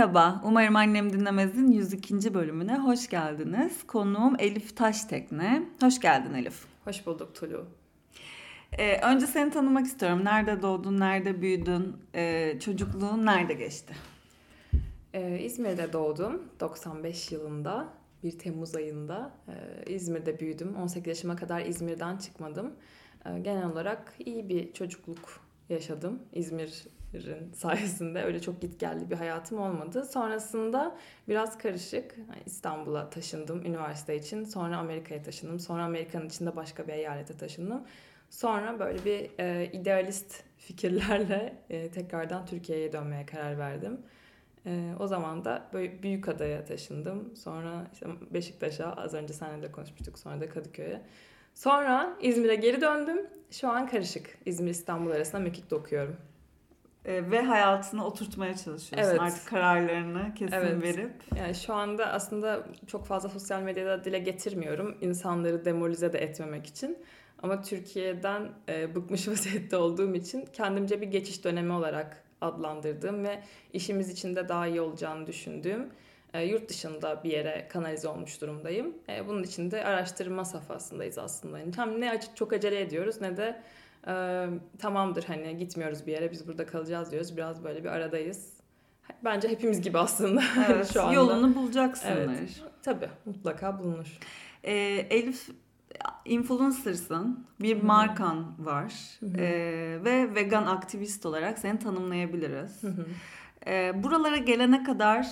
[0.00, 2.34] Merhaba, umarım annem dinlemezin 102.
[2.34, 3.86] bölümüne hoş geldiniz.
[3.86, 5.62] Konuğum Elif Taştekne.
[5.80, 6.64] Hoş geldin Elif.
[6.84, 7.66] Hoş bulduk Tulu.
[8.72, 10.24] Ee, önce seni tanımak istiyorum.
[10.24, 13.94] Nerede doğdun, nerede büyüdün, ee, çocukluğun nerede geçti?
[15.14, 17.88] Ee, İzmir'de doğdum 95 yılında,
[18.24, 19.32] 1 Temmuz ayında.
[19.48, 20.76] Ee, İzmir'de büyüdüm.
[20.76, 22.72] 18 yaşıma kadar İzmir'den çıkmadım.
[23.26, 26.18] Ee, genel olarak iyi bir çocukluk yaşadım.
[26.32, 26.84] İzmir
[27.54, 30.04] sayesinde öyle çok git geldi bir hayatım olmadı.
[30.04, 30.96] Sonrasında
[31.28, 32.16] biraz karışık.
[32.46, 34.44] İstanbul'a taşındım üniversite için.
[34.44, 35.60] Sonra Amerika'ya taşındım.
[35.60, 37.82] Sonra Amerika'nın içinde başka bir eyalete taşındım.
[38.30, 44.00] Sonra böyle bir e, idealist fikirlerle e, tekrardan Türkiye'ye dönmeye karar verdim.
[44.66, 47.36] E, o zaman da böyle büyük adaya taşındım.
[47.36, 50.18] Sonra işte Beşiktaş'a az önce seninle konuşmuştuk.
[50.18, 51.02] Sonra da Kadıköy'e.
[51.54, 53.26] Sonra İzmir'e geri döndüm.
[53.50, 54.38] Şu an karışık.
[54.46, 56.16] İzmir İstanbul arasında mekikte okuyorum
[57.04, 59.10] ve hayatını oturtmaya çalışıyorsun.
[59.10, 59.20] Evet.
[59.20, 60.82] Artık kararlarını kesin evet.
[60.82, 61.12] verip.
[61.36, 64.98] Yani şu anda aslında çok fazla sosyal medyada dile getirmiyorum.
[65.00, 66.98] insanları demolize de etmemek için.
[67.42, 73.42] Ama Türkiye'den e, bıkmış vaziyette olduğum için kendimce bir geçiş dönemi olarak adlandırdığım ve
[73.72, 75.90] işimiz için de daha iyi olacağını düşündüğüm
[76.34, 78.94] e, yurt dışında bir yere kanalize olmuş durumdayım.
[79.08, 81.58] E, bunun için de araştırma safhasındayız aslında.
[81.58, 83.62] Yani hem ne çok acele ediyoruz ne de
[84.06, 84.46] e,
[84.78, 87.36] tamamdır hani gitmiyoruz bir yere biz burada kalacağız diyoruz.
[87.36, 88.52] Biraz böyle bir aradayız.
[89.24, 91.12] Bence hepimiz gibi aslında evet, şu anda.
[91.12, 92.16] Yolunu bulacaksınız.
[92.16, 94.18] Evet, tabii mutlaka bulunur.
[94.64, 94.72] Ee,
[95.10, 95.48] Elif
[96.24, 97.86] influencer'sın, bir Hı-hı.
[97.86, 98.92] markan var
[99.22, 102.82] ee, ve vegan aktivist olarak seni tanımlayabiliriz.
[103.66, 105.26] Ee, buralara gelene kadar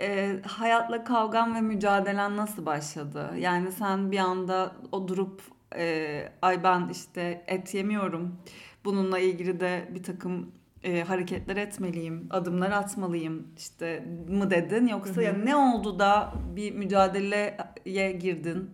[0.00, 3.30] e, hayatla kavgan ve mücadelen nasıl başladı?
[3.38, 5.42] Yani sen bir anda o durup
[5.74, 8.36] e, ay ben işte et yemiyorum.
[8.84, 15.20] Bununla ilgili de bir takım e, hareketler etmeliyim, adımlar atmalıyım işte mı dedin yoksa hı
[15.20, 15.22] hı.
[15.22, 18.70] ya ne oldu da bir mücadeleye girdin?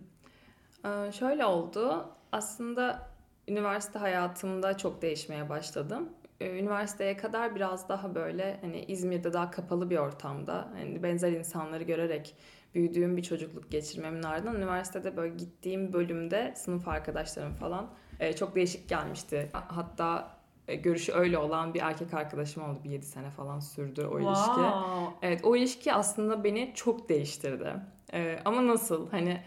[0.85, 2.09] Ee, şöyle oldu.
[2.31, 3.09] Aslında
[3.47, 6.09] üniversite hayatımda çok değişmeye başladım.
[6.43, 11.83] Ee, üniversiteye kadar biraz daha böyle hani İzmir'de daha kapalı bir ortamda hani benzer insanları
[11.83, 12.35] görerek
[12.75, 17.89] büyüdüğüm bir çocukluk geçirmemin ardından üniversitede böyle gittiğim bölümde sınıf arkadaşlarım falan
[18.19, 19.49] e, çok değişik gelmişti.
[19.53, 20.37] Hatta
[20.67, 22.79] e, görüşü öyle olan bir erkek arkadaşım oldu.
[22.83, 24.45] Bir 7 sene falan sürdü o ilişki.
[24.45, 25.27] Wow.
[25.27, 27.73] Evet o ilişki aslında beni çok değiştirdi.
[28.13, 29.09] E, ama nasıl?
[29.09, 29.41] Hani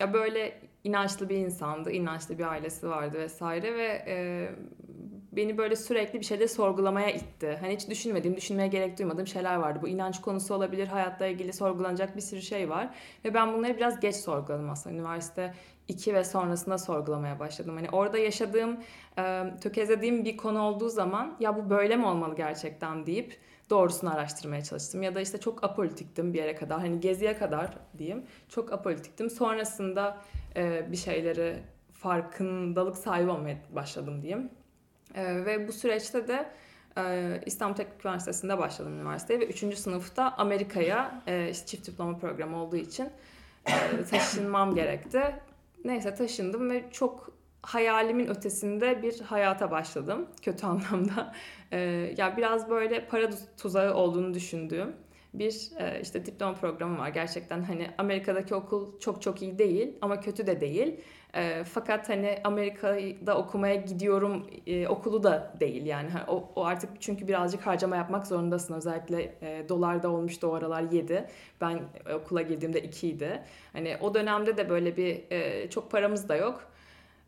[0.00, 4.04] ya böyle inançlı bir insandı, inançlı bir ailesi vardı vesaire ve
[5.36, 7.58] beni böyle sürekli bir şeyde sorgulamaya itti.
[7.60, 9.78] Hani hiç düşünmediğim, düşünmeye gerek duymadığım şeyler vardı.
[9.82, 12.94] Bu inanç konusu olabilir, hayatla ilgili sorgulanacak bir sürü şey var.
[13.24, 14.96] Ve ben bunları biraz geç sorguladım aslında.
[14.96, 15.54] Üniversite
[15.88, 17.76] 2 ve sonrasında sorgulamaya başladım.
[17.76, 18.76] Hani orada yaşadığım,
[19.60, 23.38] tökezlediğim bir konu olduğu zaman ya bu böyle mi olmalı gerçekten deyip
[23.70, 25.02] doğrusunu araştırmaya çalıştım.
[25.02, 26.80] Ya da işte çok apolitiktim bir yere kadar.
[26.80, 28.24] Hani geziye kadar diyeyim.
[28.48, 29.30] Çok apolitiktim.
[29.30, 30.16] Sonrasında
[30.90, 31.56] bir şeyleri
[31.92, 34.50] farkındalık sahibi olmaya başladım diyeyim.
[35.14, 36.46] E, ve bu süreçte de
[36.98, 39.78] e, İstanbul Teknik Üniversitesi'nde başladım üniversiteye ve 3.
[39.78, 43.08] sınıfta Amerika'ya e, işte çift diploma programı olduğu için
[43.66, 45.20] e, taşınmam gerekti.
[45.84, 47.30] Neyse taşındım ve çok
[47.62, 51.34] hayalimin ötesinde bir hayata başladım kötü anlamda.
[51.72, 51.78] E,
[52.16, 54.96] ya biraz böyle para tuzağı olduğunu düşündüğüm
[55.34, 57.08] bir e, işte diploma programı var.
[57.08, 61.00] Gerçekten hani Amerika'daki okul çok çok iyi değil ama kötü de değil.
[61.34, 66.08] E, fakat hani Amerika'da okumaya gidiyorum e, okulu da değil yani.
[66.10, 68.74] Hani o, o artık çünkü birazcık harcama yapmak zorundasın.
[68.74, 71.24] Özellikle e, dolarda olmuştu o aralar 7.
[71.60, 71.80] Ben
[72.14, 73.42] okula girdiğimde 2 idi.
[73.72, 76.73] Hani o dönemde de böyle bir e, çok paramız da yok.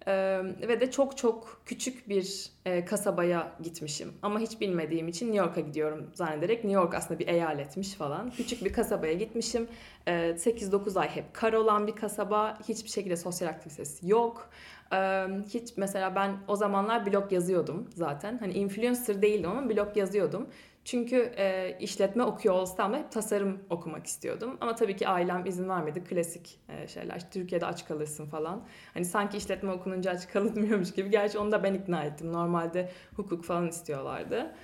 [0.07, 4.13] Ee, ve de çok çok küçük bir e, kasabaya gitmişim.
[4.23, 6.65] Ama hiç bilmediğim için New York'a gidiyorum zannederek.
[6.65, 8.31] New York aslında bir eyaletmiş falan.
[8.31, 9.69] Küçük bir kasabaya gitmişim.
[10.07, 12.59] Ee, 8-9 ay hep kar olan bir kasaba.
[12.69, 14.51] Hiçbir şekilde sosyal aktivitesi yok.
[14.93, 18.39] Ee, hiç mesela ben o zamanlar blog yazıyordum zaten.
[18.39, 20.49] Hani influencer değildim ama blog yazıyordum.
[20.87, 24.59] Çünkü e, işletme okuyor olsam da hep tasarım okumak istiyordum.
[24.61, 26.05] Ama tabii ki ailem izin vermedi.
[26.05, 27.31] Klasik e, şeyler.
[27.31, 28.65] Türkiye'de aç kalırsın falan.
[28.95, 31.11] Hani sanki işletme okununca aç kalınmıyormuş gibi.
[31.11, 32.33] Gerçi onu da ben ikna ettim.
[32.33, 34.55] Normalde hukuk falan istiyorlardı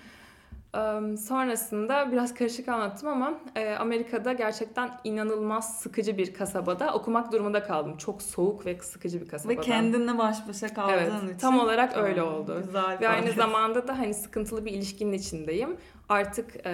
[1.18, 3.40] sonrasında biraz karışık anlattım ama
[3.78, 7.96] Amerika'da gerçekten inanılmaz sıkıcı bir kasabada okumak durumunda kaldım.
[7.96, 9.58] Çok soğuk ve sıkıcı bir kasabada.
[9.58, 11.38] Ve kendinle baş başa kaldığın evet, için.
[11.38, 12.62] Tam olarak öyle oldu.
[12.66, 15.76] Güzel ve aynı zamanda da hani sıkıntılı bir ilişkinin içindeyim.
[16.08, 16.64] Artık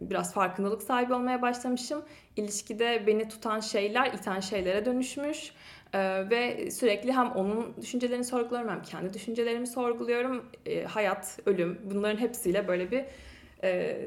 [0.00, 2.02] biraz farkındalık sahibi olmaya başlamışım.
[2.36, 5.52] İlişkide beni tutan şeyler iten şeylere dönüşmüş.
[5.94, 10.44] Ee, ve sürekli hem onun düşüncelerini sorguluyorum hem kendi düşüncelerimi sorguluyorum.
[10.66, 13.06] Ee, hayat, ölüm bunların hepsiyle böyle bir e,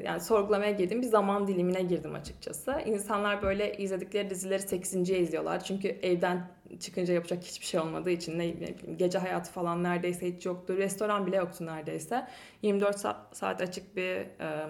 [0.04, 2.80] yani sorgulamaya girdiğim bir zaman dilimine girdim açıkçası.
[2.86, 5.10] İnsanlar böyle izledikleri dizileri 8.
[5.10, 5.64] izliyorlar.
[5.64, 6.50] Çünkü evden
[6.80, 10.76] çıkınca yapacak hiçbir şey olmadığı için ne, ne bileyim gece hayatı falan neredeyse hiç yoktu.
[10.76, 12.26] Restoran bile yoktu neredeyse.
[12.62, 12.98] 24
[13.32, 14.66] saat açık bir e,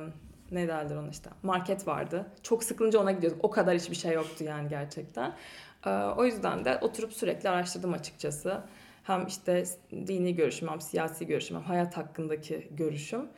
[0.50, 2.26] ne derler ona işte market vardı.
[2.42, 3.44] Çok sıkılınca ona gidiyorduk.
[3.44, 5.34] O kadar hiçbir şey yoktu yani gerçekten.
[5.86, 8.60] E, o yüzden de oturup sürekli araştırdım açıkçası.
[9.02, 13.28] Hem işte dini görüşüm hem siyasi görüşüm hem hayat hakkındaki görüşüm.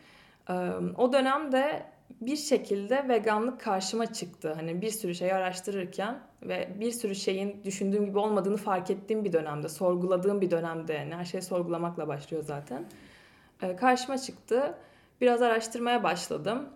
[0.98, 1.82] O dönemde
[2.20, 4.52] bir şekilde veganlık karşıma çıktı.
[4.56, 9.32] Hani bir sürü şey araştırırken ve bir sürü şeyin düşündüğüm gibi olmadığını fark ettiğim bir
[9.32, 12.84] dönemde, sorguladığım bir dönemde yani her şey sorgulamakla başlıyor zaten.
[13.80, 14.74] Karşıma çıktı.
[15.20, 16.68] Biraz araştırmaya başladım.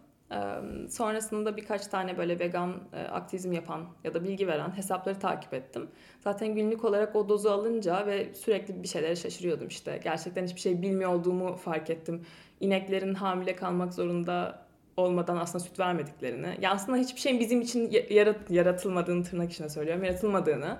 [0.91, 2.75] Sonrasında birkaç tane böyle vegan
[3.13, 5.89] aktivizm yapan ya da bilgi veren hesapları takip ettim.
[6.21, 10.01] Zaten günlük olarak o dozu alınca ve sürekli bir şeylere şaşırıyordum işte.
[10.05, 12.27] Gerçekten hiçbir şey bilmiyor olduğumu fark ettim.
[12.61, 16.57] İneklerin hamile kalmak zorunda olmadan aslında süt vermediklerini.
[16.61, 20.05] Ya aslında hiçbir şeyin bizim için yarat, yaratılmadığını tırnak içine söylüyorum.
[20.05, 20.79] Yaratılmadığını.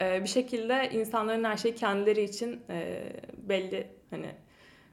[0.00, 2.60] Bir şekilde insanların her şeyi kendileri için
[3.48, 4.26] belli hani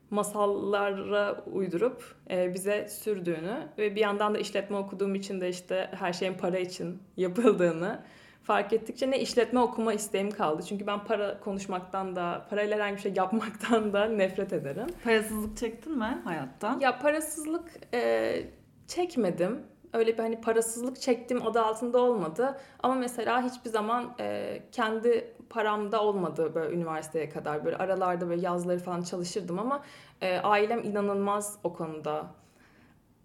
[0.10, 6.14] masallara uydurup e, bize sürdüğünü ve bir yandan da işletme okuduğum için de işte her
[6.14, 8.00] şeyin para için yapıldığını
[8.44, 10.64] fark ettikçe ne işletme okuma isteğim kaldı.
[10.70, 14.88] Çünkü ben para konuşmaktan da, parayla herhangi bir şey yapmaktan da nefret ederim.
[15.04, 16.78] Parasızlık çektin mi hayatta?
[16.82, 18.42] Ya parasızlık e,
[18.88, 19.60] çekmedim.
[19.96, 22.58] Öyle bir hani parasızlık çektim adı altında olmadı.
[22.84, 27.66] Ama mesela hiçbir zaman e, kendi paramda olmadı böyle üniversiteye kadar.
[27.66, 29.84] Böyle aralarda böyle yazları falan çalışırdım ama
[30.22, 32.26] e, ailem inanılmaz o konuda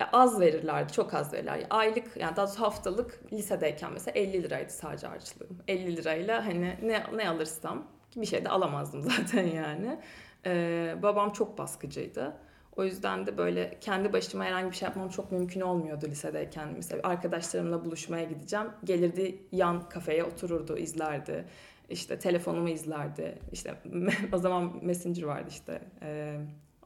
[0.00, 1.66] e, az verirlerdi, çok az verirler.
[1.70, 5.58] Aylık yani daha doğrusu haftalık lisedeyken mesela 50 liraydı sadece harçlığım.
[5.68, 7.86] 50 lirayla hani ne, ne alırsam
[8.16, 10.00] bir şey de alamazdım zaten yani.
[10.46, 12.36] Ee, babam çok baskıcıydı.
[12.76, 16.68] O yüzden de böyle kendi başıma herhangi bir şey yapmam çok mümkün olmuyordu lisedeyken.
[16.76, 18.66] Mesela arkadaşlarımla buluşmaya gideceğim.
[18.84, 21.44] Gelirdi yan kafeye otururdu, izlerdi.
[21.90, 23.38] İşte telefonumu izlerdi.
[23.52, 23.74] İşte
[24.32, 25.82] o zaman Messenger vardı işte.
[26.02, 26.40] Ee,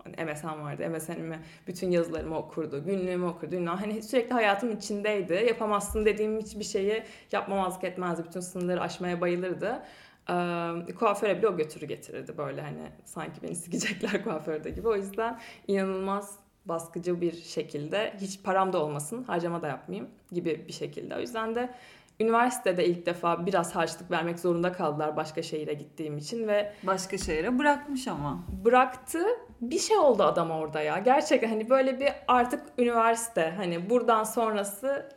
[0.04, 0.90] MSN vardı.
[0.90, 2.84] MSN'ime bütün yazılarımı okurdu.
[2.84, 3.54] Günlüğümü okurdu.
[3.54, 3.68] Ünlü.
[3.68, 5.32] Hani sürekli hayatım içindeydi.
[5.32, 7.02] Yapamazsın dediğim hiçbir şeyi
[7.32, 8.24] yapmamazlık etmezdi.
[8.24, 9.82] Bütün sınırları aşmaya bayılırdı.
[10.30, 14.88] Ee, kuaföre bile o götürü getirirdi böyle hani sanki beni sikecekler kuaförde gibi.
[14.88, 20.72] O yüzden inanılmaz baskıcı bir şekilde hiç param da olmasın harcama da yapmayayım gibi bir
[20.72, 21.16] şekilde.
[21.16, 21.74] O yüzden de
[22.20, 27.58] üniversitede ilk defa biraz harçlık vermek zorunda kaldılar başka şehire gittiğim için ve başka şehire
[27.58, 28.44] bırakmış ama.
[28.64, 29.18] Bıraktı.
[29.60, 30.98] Bir şey oldu adam orada ya.
[30.98, 35.08] Gerçekten hani böyle bir artık üniversite hani buradan sonrası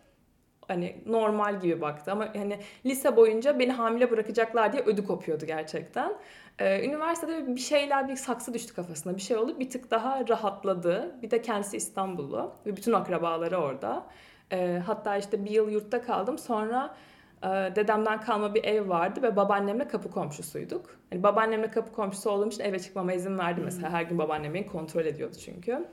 [0.67, 6.13] hani normal gibi baktı ama hani lise boyunca beni hamile bırakacaklar diye ödü kopuyordu gerçekten.
[6.59, 11.15] Ee, üniversitede bir şeyler bir saksı düştü kafasına bir şey oldu bir tık daha rahatladı.
[11.21, 14.03] Bir de kendisi İstanbullu ve bütün akrabaları orada.
[14.51, 16.95] Ee, hatta işte bir yıl yurtta kaldım sonra
[17.43, 20.97] e, dedemden kalma bir ev vardı ve babaannemle kapı komşusuyduk.
[21.11, 23.89] Yani babaannemle kapı komşusu olduğum için eve çıkmama izin verdi mesela.
[23.89, 25.87] Her gün babaannem beni kontrol ediyordu çünkü.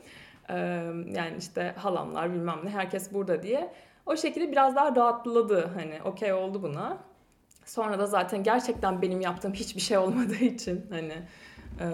[0.50, 0.54] Ee,
[1.06, 3.72] yani işte halamlar bilmem ne herkes burada diye.
[4.06, 6.98] O şekilde biraz daha rahatladı hani okey oldu buna.
[7.64, 11.22] Sonra da zaten gerçekten benim yaptığım hiçbir şey olmadığı için hani
[11.80, 11.86] e,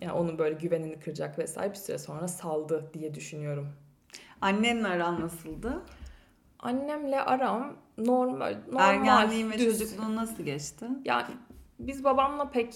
[0.00, 3.68] yani onun böyle güvenini kıracak vesaire bir süre sonra saldı diye düşünüyorum.
[4.40, 5.82] Annenle aran nasıldı?
[6.58, 8.58] Annemle aram normal.
[8.66, 10.86] normal Ergenliğin ve çocukluğun nasıl geçti?
[11.04, 11.34] Yani
[11.78, 12.74] biz babamla pek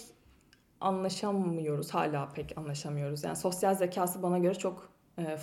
[0.80, 1.94] anlaşamıyoruz.
[1.94, 3.24] Hala pek anlaşamıyoruz.
[3.24, 4.90] Yani sosyal zekası bana göre çok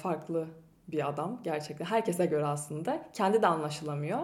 [0.02, 0.48] farklı
[0.88, 1.86] bir adam gerçekten.
[1.86, 3.06] Herkese göre aslında.
[3.14, 4.20] Kendi de anlaşılamıyor.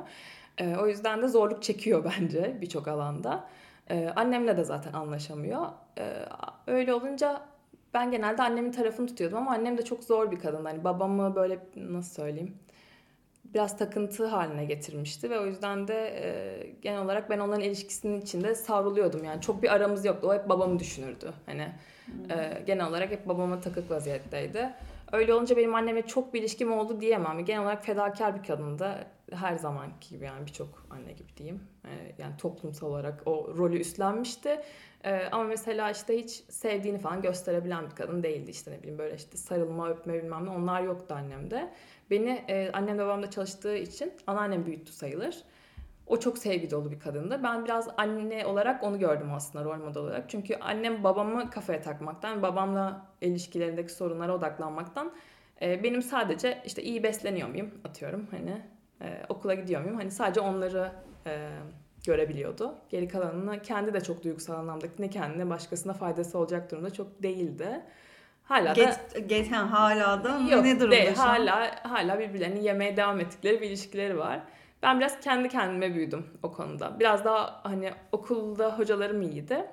[0.58, 3.50] E, o yüzden de zorluk çekiyor bence birçok alanda.
[3.90, 5.66] E, annemle de zaten anlaşamıyor.
[5.98, 6.14] E,
[6.68, 7.42] öyle olunca
[7.94, 10.66] ben genelde annemin tarafını tutuyordum ama annem de çok zor bir kadın.
[10.66, 12.58] Hani babamı böyle nasıl söyleyeyim
[13.54, 18.56] biraz takıntı haline getirmişti ve o yüzden de e, genel olarak ben onların ilişkisinin içinde
[18.56, 21.72] savruluyordum yani çok bir aramız yoktu o hep babamı düşünürdü hani
[22.30, 24.74] e, genel olarak hep babama takık vaziyetteydi
[25.14, 27.46] Öyle olunca benim anneme çok bir ilişkim oldu diyemem.
[27.46, 29.06] Genel olarak fedakar bir kadındı.
[29.32, 31.64] Her zamanki gibi yani birçok anne gibi diyeyim.
[31.86, 34.62] Ee, yani toplumsal olarak o rolü üstlenmişti.
[35.04, 38.52] Ee, ama mesela işte hiç sevdiğini falan gösterebilen bir kadın değildi.
[38.52, 41.70] İşte ne bileyim böyle işte sarılma, öpme bilmem ne onlar yoktu annemde.
[42.12, 45.44] Beni e, annem babamda çalıştığı için anneannem büyüttü sayılır.
[46.14, 47.40] O çok sevgi dolu bir kadındı.
[47.44, 50.30] Ben biraz anne olarak onu gördüm aslında rol model olarak.
[50.30, 55.12] Çünkü annem babamı kafaya takmaktan, babamla ilişkilerindeki sorunlara odaklanmaktan
[55.62, 58.62] e, benim sadece işte iyi besleniyor muyum atıyorum hani
[59.02, 60.92] e, okula gidiyor muyum hani sadece onları
[61.28, 61.50] e,
[62.06, 62.76] görebiliyordu.
[62.90, 67.82] Geri kalanını kendi de çok duygusal anlamda ne kendine başkasına faydası olacak durumda çok değildi.
[68.44, 72.98] Hala geç, da geç yani hala da yok, ne durumda değil, hala hala birbirlerini yemeye
[72.98, 74.40] devam ettikleri bir ilişkileri var.
[74.84, 77.00] Ben biraz kendi kendime büyüdüm o konuda.
[77.00, 79.66] Biraz daha hani okulda hocalarım iyiydi.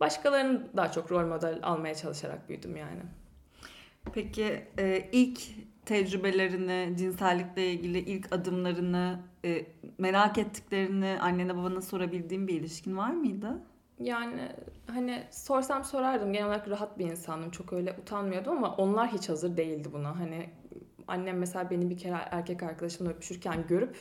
[0.00, 3.00] Başkalarını daha çok rol model almaya çalışarak büyüdüm yani.
[4.12, 5.40] Peki e, ilk
[5.86, 9.66] tecrübelerini, cinsellikle ilgili ilk adımlarını e,
[9.98, 13.58] merak ettiklerini annene babana sorabildiğin bir ilişkin var mıydı?
[14.00, 14.48] Yani
[14.86, 16.32] hani sorsam sorardım.
[16.32, 17.50] Genel olarak rahat bir insandım.
[17.50, 20.18] Çok öyle utanmıyordum ama onlar hiç hazır değildi buna.
[20.20, 20.50] Hani
[21.08, 23.96] annem mesela beni bir kere erkek arkadaşımla öpüşürken görüp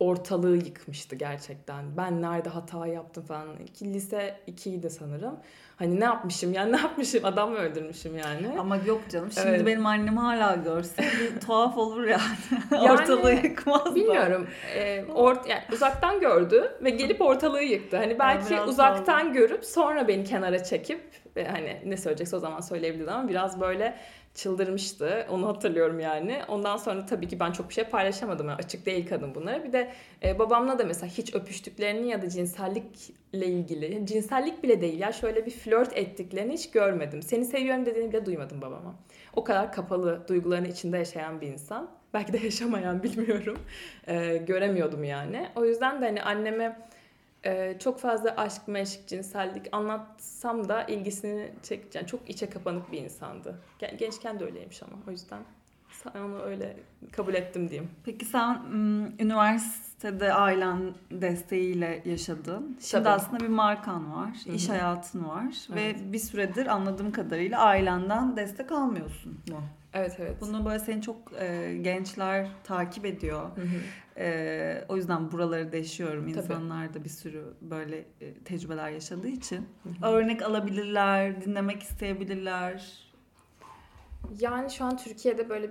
[0.00, 1.96] ortalığı yıkmıştı gerçekten.
[1.96, 3.48] Ben nerede hata yaptım falan.
[3.66, 5.36] İki, lise 2'ydi sanırım.
[5.76, 8.58] Hani ne yapmışım yani ne yapmışım adam mı öldürmüşüm yani.
[8.58, 9.66] Ama yok canım şimdi evet.
[9.66, 12.22] benim annem hala görse bir tuhaf olur yani.
[12.70, 14.46] yani ortalığı yıkmaz Bilmiyorum.
[14.74, 17.96] Ee, ort yani uzaktan gördü ve gelip ortalığı yıktı.
[17.96, 19.34] Hani belki yani uzaktan doğru.
[19.34, 21.00] görüp sonra beni kenara çekip
[21.46, 23.96] hani ne söyleyecekse o zaman söyleyebilirdi ama biraz böyle
[24.36, 25.26] çıldırmıştı.
[25.30, 26.40] Onu hatırlıyorum yani.
[26.48, 28.48] Ondan sonra tabii ki ben çok bir şey paylaşamadım.
[28.48, 29.64] Yani açık değil kadın bunlara.
[29.64, 29.92] Bir de
[30.24, 35.46] e, babamla da mesela hiç öpüştüklerini ya da cinsellikle ilgili, cinsellik bile değil ya şöyle
[35.46, 37.22] bir flört ettiklerini hiç görmedim.
[37.22, 38.94] Seni seviyorum dediğini bile duymadım babama.
[39.32, 41.90] O kadar kapalı duygularını içinde yaşayan bir insan.
[42.14, 43.58] Belki de yaşamayan bilmiyorum.
[44.06, 45.48] E, göremiyordum yani.
[45.56, 46.88] O yüzden de hani anneme
[47.44, 52.06] ee, çok fazla aşk, meşk, cinsellik anlatsam da ilgisini çekeceğim.
[52.06, 53.60] Çok içe kapanık bir insandı.
[53.98, 55.40] Gençken de öyleymiş ama o yüzden
[56.14, 56.76] onu öyle
[57.12, 57.90] kabul ettim diyeyim.
[58.04, 58.60] Peki sen
[59.18, 62.78] üniversitede ailen desteğiyle yaşadın.
[62.80, 63.14] Şimdi Tabii.
[63.14, 64.54] aslında bir markan var, Hı-hı.
[64.54, 65.96] iş hayatın var evet.
[66.00, 69.60] ve bir süredir anladığım kadarıyla ailenden destek almıyorsun mu?
[69.94, 70.36] Evet evet.
[70.40, 73.42] Bunu böyle seni çok e, gençler takip ediyor.
[73.56, 73.80] Hı hı.
[74.18, 76.28] E, o yüzden buraları deşiyorum.
[76.28, 79.68] İnsanlar da bir sürü böyle e, tecrübeler yaşadığı için.
[79.82, 80.12] Hı hı.
[80.12, 83.06] Örnek alabilirler, dinlemek isteyebilirler.
[84.40, 85.70] Yani şu an Türkiye'de böyle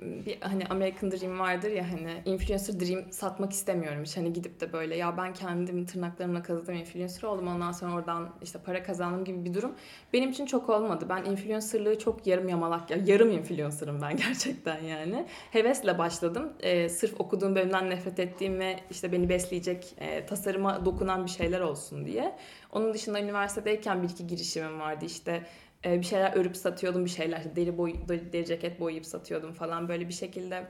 [0.00, 4.72] bir hani American Dream vardır ya hani influencer dream satmak istemiyorum hiç hani gidip de
[4.72, 9.44] böyle ya ben kendim tırnaklarımla kazıdım influencer oldum ondan sonra oradan işte para kazandım gibi
[9.44, 9.74] bir durum
[10.12, 11.06] benim için çok olmadı.
[11.08, 15.26] Ben influencerlığı çok yarım yamalak ya yarım influencer'ım ben gerçekten yani.
[15.50, 16.52] Hevesle başladım.
[16.60, 21.60] Ee, sırf okuduğum bölümden nefret ettiğim ve işte beni besleyecek e, tasarıma dokunan bir şeyler
[21.60, 22.36] olsun diye.
[22.72, 25.42] Onun dışında üniversitedeyken bir iki girişimim vardı işte
[25.84, 30.12] bir şeyler örüp satıyordum bir şeyler deri boy deri ceket boyayıp satıyordum falan böyle bir
[30.12, 30.66] şekilde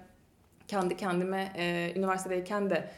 [0.68, 2.90] kendi kendime e, üniversitedeyken de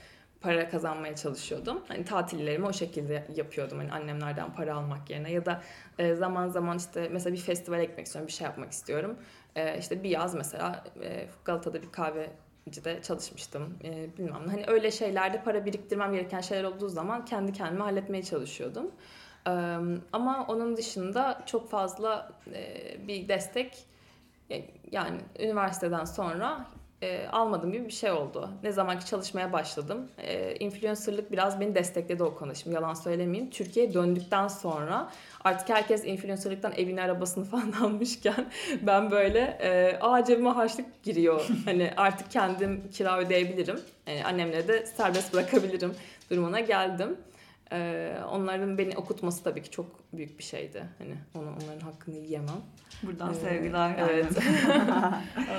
[0.42, 1.82] para kazanmaya çalışıyordum.
[1.88, 3.78] Hani tatillerimi o şekilde yapıyordum.
[3.78, 5.62] Hani annemlerden para almak yerine ya da
[5.98, 9.16] e, zaman zaman işte mesela bir festival gitmek istiyorum, bir şey yapmak istiyorum.
[9.56, 13.78] E, işte bir yaz mesela e, Galata'da bir kahvecide çalışmıştım.
[13.84, 18.90] E, bilmem hani öyle şeylerde para biriktirmem gereken şeyler olduğu zaman kendi kendime halletmeye çalışıyordum.
[20.12, 22.32] Ama onun dışında çok fazla
[23.08, 23.86] bir destek
[24.90, 26.66] yani üniversiteden sonra
[27.02, 28.50] e, almadığım gibi bir şey oldu.
[28.62, 30.08] Ne zaman ki çalışmaya başladım.
[30.18, 32.54] E, influencerlık biraz beni destekledi o konuda.
[32.54, 33.50] Şimdi yalan söylemeyeyim.
[33.50, 35.10] Türkiye'ye döndükten sonra
[35.44, 38.46] artık herkes influencerlıktan evini arabasını falan almışken
[38.82, 41.48] ben böyle e, aa cebime harçlık giriyor.
[41.64, 43.80] hani artık kendim kira ödeyebilirim.
[44.06, 45.94] Yani annemle de serbest bırakabilirim
[46.30, 47.16] durumuna geldim.
[47.72, 50.84] Ee, onların beni okutması tabii ki çok büyük bir şeydi.
[50.98, 52.60] Hani onu, onların hakkını yiyemem.
[53.02, 53.96] Buradan ee, sevgiler.
[53.98, 54.26] Evet.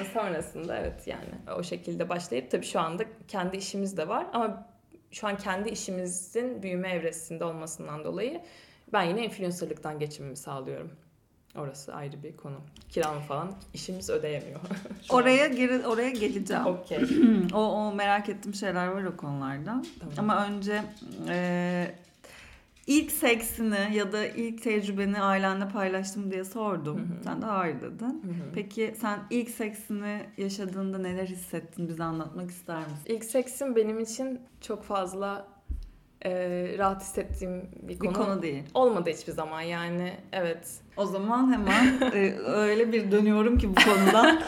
[0.13, 4.67] sonrasında evet yani o şekilde başlayıp tabii şu anda kendi işimiz de var ama
[5.11, 8.41] şu an kendi işimizin büyüme evresinde olmasından dolayı
[8.93, 10.91] ben yine influencerlıktan geçimimi sağlıyorum.
[11.55, 12.55] Orası ayrı bir konu.
[12.89, 14.59] Kiramı falan işimiz ödeyemiyor.
[15.09, 16.65] oraya geri oraya geleceğim.
[16.65, 16.99] Okey.
[17.53, 19.83] o, o merak ettiğim şeyler var o konularda.
[19.99, 20.13] Tamam.
[20.17, 20.83] Ama önce
[21.29, 21.95] e,
[22.87, 26.97] ilk seksini ya da ilk tecrübeni ailenle paylaştım diye sordum.
[26.97, 27.23] Hı hı.
[27.23, 28.05] Sen de hayır dedin.
[28.05, 28.53] Hı hı.
[28.53, 31.87] Peki sen ilk seksini yaşadığında neler hissettin?
[31.87, 32.97] Bize anlatmak ister misin?
[33.05, 35.52] İlk seksim benim için çok fazla
[36.25, 36.31] e,
[36.77, 38.09] rahat hissettiğim bir konu.
[38.09, 38.63] Bir konu değil.
[38.73, 40.81] Olmadı hiçbir zaman yani evet.
[40.97, 44.39] O zaman hemen e, öyle bir dönüyorum ki bu konuda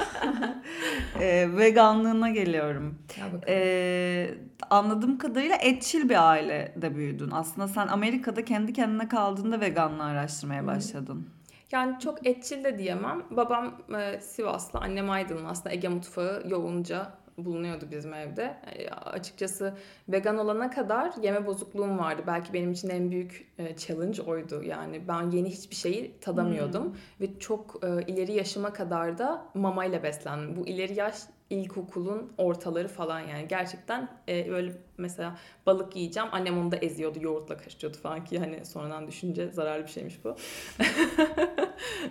[1.21, 2.99] e, veganlığına geliyorum.
[3.47, 4.29] E,
[4.69, 7.31] anladığım kadarıyla etçil bir ailede büyüdün.
[7.31, 11.29] Aslında sen Amerika'da kendi kendine kaldığında veganlığı araştırmaya başladın.
[11.71, 13.23] Yani çok etçil de diyemem.
[13.31, 18.55] Babam e, Sivaslı, annem Aydınlı aslında Ege mutfağı yoğunca bulunuyordu bizim evde.
[18.75, 19.73] E, açıkçası
[20.09, 22.21] vegan olana kadar yeme bozukluğum vardı.
[22.27, 24.63] Belki benim için en büyük e, challenge oydu.
[24.63, 26.83] Yani ben yeni hiçbir şeyi tadamıyordum.
[26.83, 26.93] Hmm.
[27.21, 30.55] Ve çok e, ileri yaşıma kadar da mamayla beslendim.
[30.55, 31.15] Bu ileri yaş
[31.49, 37.57] ilkokulun ortaları falan yani gerçekten e, böyle mesela balık yiyeceğim annem onu da eziyordu yoğurtla
[37.57, 40.29] karıştırıyordu falan ki hani sonradan düşünce zararlı bir şeymiş bu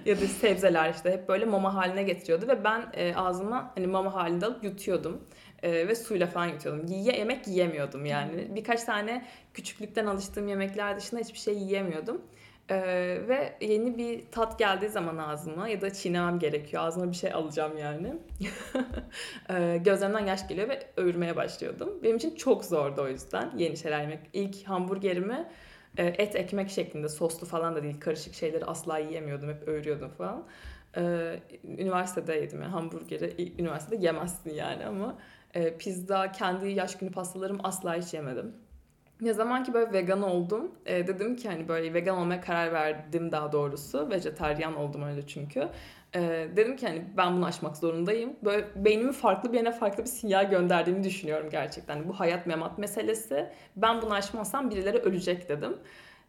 [0.05, 4.15] ya da sebzeler işte hep böyle mama haline getiriyordu ve ben e, ağzıma hani mama
[4.15, 5.21] halinde alıp yutuyordum
[5.65, 6.87] e, ve suyla falan yutuyordum.
[6.87, 8.49] Yiye, yemek yiyemiyordum yani.
[8.55, 12.23] Birkaç tane küçüklükten alıştığım yemekler dışında hiçbir şey yiyemiyordum.
[12.71, 12.77] Ee,
[13.29, 16.83] ve yeni bir tat geldiği zaman ağzıma ya da çiğnemem gerekiyor.
[16.83, 18.15] Ağzıma bir şey alacağım yani.
[19.51, 22.03] ee, gözlerimden yaş geliyor ve öğürmeye başlıyordum.
[22.03, 24.19] Benim için çok zordu o yüzden yeni şeyler yemek.
[24.33, 25.49] İlk hamburgerimi
[25.97, 29.49] e, et ekmek şeklinde soslu falan da değil karışık şeyleri asla yiyemiyordum.
[29.49, 30.47] Hep öğürüyordum falan.
[30.97, 35.19] Ee, üniversitede yedim yani hamburgeri üniversitede yemezsin yani ama
[35.55, 38.53] e, pizza, kendi yaş günü pastalarım asla hiç yemedim.
[39.21, 43.33] Ne zaman ki böyle vegan oldum e, dedim ki hani böyle vegan olmaya karar verdim
[43.33, 44.11] daha doğrusu.
[44.11, 45.69] Vejetaryen oldum öyle çünkü.
[46.15, 48.37] E, dedim ki hani ben bunu aşmak zorundayım.
[48.45, 52.09] Böyle beynimi farklı bir yere farklı bir sinyal gönderdiğimi düşünüyorum gerçekten.
[52.09, 53.51] Bu hayat memat meselesi.
[53.77, 55.77] Ben bunu aşmazsam birileri ölecek dedim.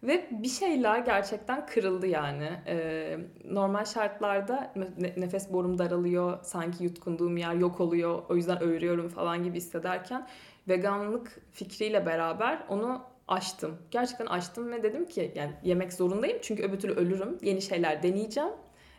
[0.04, 2.50] Ve bir şeyler gerçekten kırıldı yani.
[2.68, 4.74] Ee, normal şartlarda
[5.18, 10.27] nefes borum daralıyor, sanki yutkunduğum yer yok oluyor, o yüzden öğürüyorum falan gibi hissederken
[10.67, 13.77] veganlık fikriyle beraber onu açtım.
[13.91, 17.38] Gerçekten açtım ve dedim ki yani yemek zorundayım çünkü öbür türlü ölürüm.
[17.41, 18.50] Yeni şeyler deneyeceğim.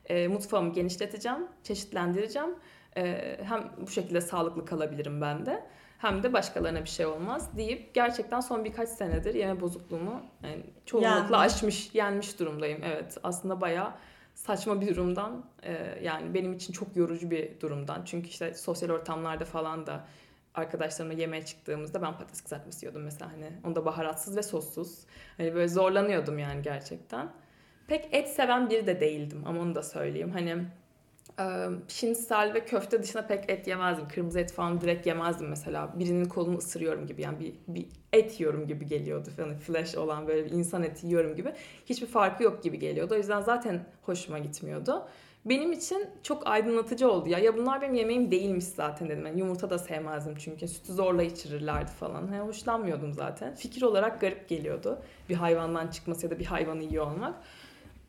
[0.06, 2.54] E, mutfağımı genişleteceğim, çeşitlendireceğim.
[2.96, 5.66] E, hem bu şekilde sağlıklı kalabilirim ben de
[5.98, 11.14] hem de başkalarına bir şey olmaz deyip gerçekten son birkaç senedir yeme bozukluğumu yani çoğunlukla
[11.14, 11.36] yani.
[11.36, 12.80] aşmış, yenmiş durumdayım.
[12.84, 13.92] Evet aslında bayağı
[14.34, 18.02] saçma bir durumdan e, yani benim için çok yorucu bir durumdan.
[18.04, 20.04] Çünkü işte sosyal ortamlarda falan da
[20.56, 24.98] arkadaşlarımla yemeğe çıktığımızda ben patates kızartması yiyordum mesela hani onda baharatsız ve sossuz.
[25.36, 27.32] Hani böyle zorlanıyordum yani gerçekten.
[27.88, 30.30] Pek et seven biri de değildim ama onu da söyleyeyim.
[30.30, 30.56] Hani
[31.88, 34.08] şinsel ve köfte dışında pek et yemezdim.
[34.08, 35.94] Kırmızı et falan direkt yemezdim mesela.
[35.98, 39.28] Birinin kolunu ısırıyorum gibi yani bir, bir et yiyorum gibi geliyordu.
[39.38, 41.52] Yani flesh olan böyle bir insan eti yiyorum gibi.
[41.86, 43.14] Hiçbir farkı yok gibi geliyordu.
[43.14, 45.08] O yüzden zaten hoşuma gitmiyordu.
[45.46, 47.38] Benim için çok aydınlatıcı oldu ya.
[47.38, 49.26] Ya bunlar benim yemeğim değilmiş zaten dedim.
[49.26, 50.68] Yani yumurta da sevmezdim çünkü.
[50.68, 52.32] Sütü zorla içirirlerdi falan.
[52.32, 53.54] Yani hoşlanmıyordum zaten.
[53.54, 54.98] Fikir olarak garip geliyordu.
[55.28, 57.34] Bir hayvandan çıkması ya da bir hayvanı yiyor olmak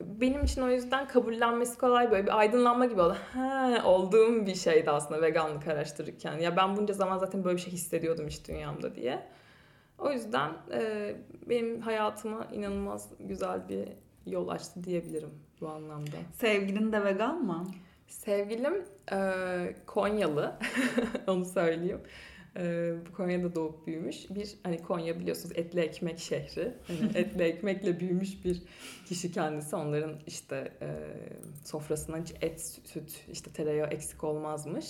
[0.02, 3.18] benim için o yüzden kabullenmesi kolay böyle bir aydınlanma gibi oldu.
[3.34, 6.40] He, olduğum bir şeydi aslında veganlık araştırırken.
[6.40, 9.28] Ya ben bunca zaman zaten böyle bir şey hissediyordum iç dünyamda diye.
[10.00, 11.16] O yüzden e,
[11.50, 13.88] benim hayatıma inanılmaz güzel bir
[14.26, 15.30] yol açtı diyebilirim
[15.62, 16.18] bu anlamda.
[16.34, 17.68] Sevgilin de vegan mı?
[18.08, 20.56] Sevgilim e, Konyalı,
[21.28, 22.02] onu söyleyeyim
[22.58, 26.74] e, Konya'da doğup büyümüş bir hani Konya biliyorsunuz etli ekmek şehri.
[26.88, 28.62] Hani etli ekmekle büyümüş bir
[29.06, 29.76] kişi kendisi.
[29.76, 30.88] Onların işte e,
[31.66, 34.86] sofrasına hiç et, süt, işte tereyağı eksik olmazmış.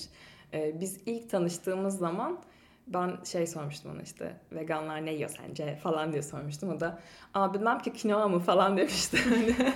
[0.53, 2.43] E, biz ilk tanıştığımız zaman
[2.87, 6.69] ben şey sormuştum ona işte veganlar ne yiyor sence falan diye sormuştum.
[6.69, 6.99] O da
[7.33, 9.17] aa bilmem ki kinoa mı falan demişti.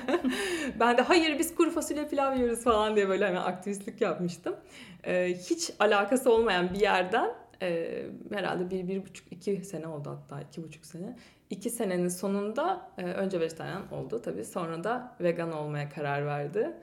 [0.79, 4.55] ben de hayır biz kuru fasulye pilav yiyoruz falan diye böyle hani aktivistlik yapmıştım.
[5.03, 8.01] Ee, hiç alakası olmayan bir yerden e,
[8.33, 11.15] herhalde bir, bir buçuk, iki sene oldu hatta iki buçuk sene.
[11.49, 14.45] İki senenin sonunda e, önce vejetaryen oldu tabii.
[14.45, 16.73] Sonra da vegan olmaya karar verdi.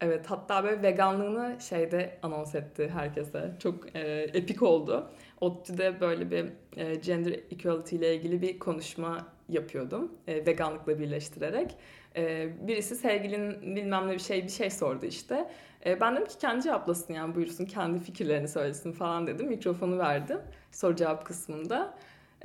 [0.00, 3.52] Evet hatta böyle veganlığını şeyde anons etti herkese.
[3.58, 4.00] Çok e,
[4.34, 5.10] epik oldu.
[5.40, 6.46] ODTÜ'de böyle bir
[6.76, 10.12] e, gender equality ile ilgili bir konuşma yapıyordum.
[10.26, 11.74] E, veganlıkla birleştirerek.
[12.16, 15.50] E, birisi sevgilin bilmem ne bir şey bir şey sordu işte.
[15.86, 19.46] E, ben dedim ki kendi cevaplasın yani buyursun kendi fikirlerini söylesin falan dedim.
[19.46, 20.40] Mikrofonu verdim
[20.72, 21.94] soru cevap kısmında.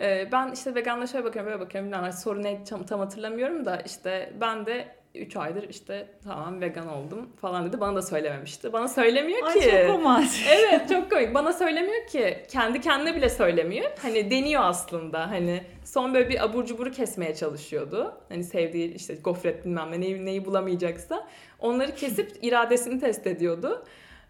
[0.02, 3.82] E, ben işte veganla şöyle bakıyorum böyle bakıyorum bilmem soru ne tam, tam hatırlamıyorum da
[3.82, 7.80] işte ben de 3 aydır işte tamam vegan oldum falan dedi.
[7.80, 8.74] Bana da söylememişti.
[8.74, 9.74] Bana söylemiyor Ay, ki.
[9.76, 10.46] Ay çok romantik.
[10.52, 11.34] Evet çok komik.
[11.34, 12.38] Bana söylemiyor ki.
[12.50, 13.92] Kendi kendine bile söylemiyor.
[14.02, 15.30] Hani deniyor aslında.
[15.32, 18.14] Hani son böyle bir abur cuburu kesmeye çalışıyordu.
[18.30, 21.28] Hani sevdiği işte gofret bilmem ne neyi, neyi bulamayacaksa.
[21.60, 23.86] Onları kesip iradesini test ediyordu.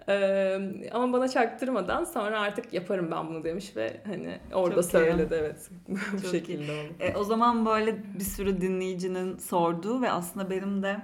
[0.10, 0.60] Ee,
[0.92, 5.38] ama bana çaktırmadan sonra artık yaparım ben bunu demiş ve hani orada Çok söyledi iyi.
[5.40, 6.72] evet bu Çok şekilde iyi.
[6.72, 6.94] oldu.
[7.00, 10.98] E, o zaman böyle bir sürü dinleyicinin sorduğu ve aslında benim de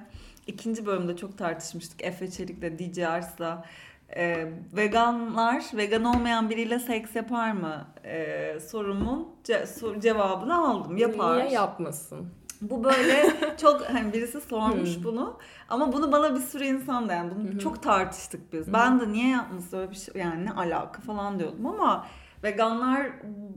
[0.47, 3.65] ikinci bölümde çok tartışmıştık Efe Çelik'le DJ Ars'la
[4.15, 11.37] e, veganlar vegan olmayan biriyle seks yapar mı e, sorumun ce- cevabını aldım yapar.
[11.37, 12.29] Niye yapmasın?
[12.61, 15.03] Bu böyle çok hani birisi sormuş hmm.
[15.03, 15.37] bunu
[15.69, 17.57] ama bunu bana bir sürü insan da yani bunu hmm.
[17.57, 18.65] çok tartıştık biz.
[18.65, 18.73] Hmm.
[18.73, 22.05] Ben de niye yapması öyle bir şey yani ne alaka falan diyordum ama
[22.43, 23.07] veganlar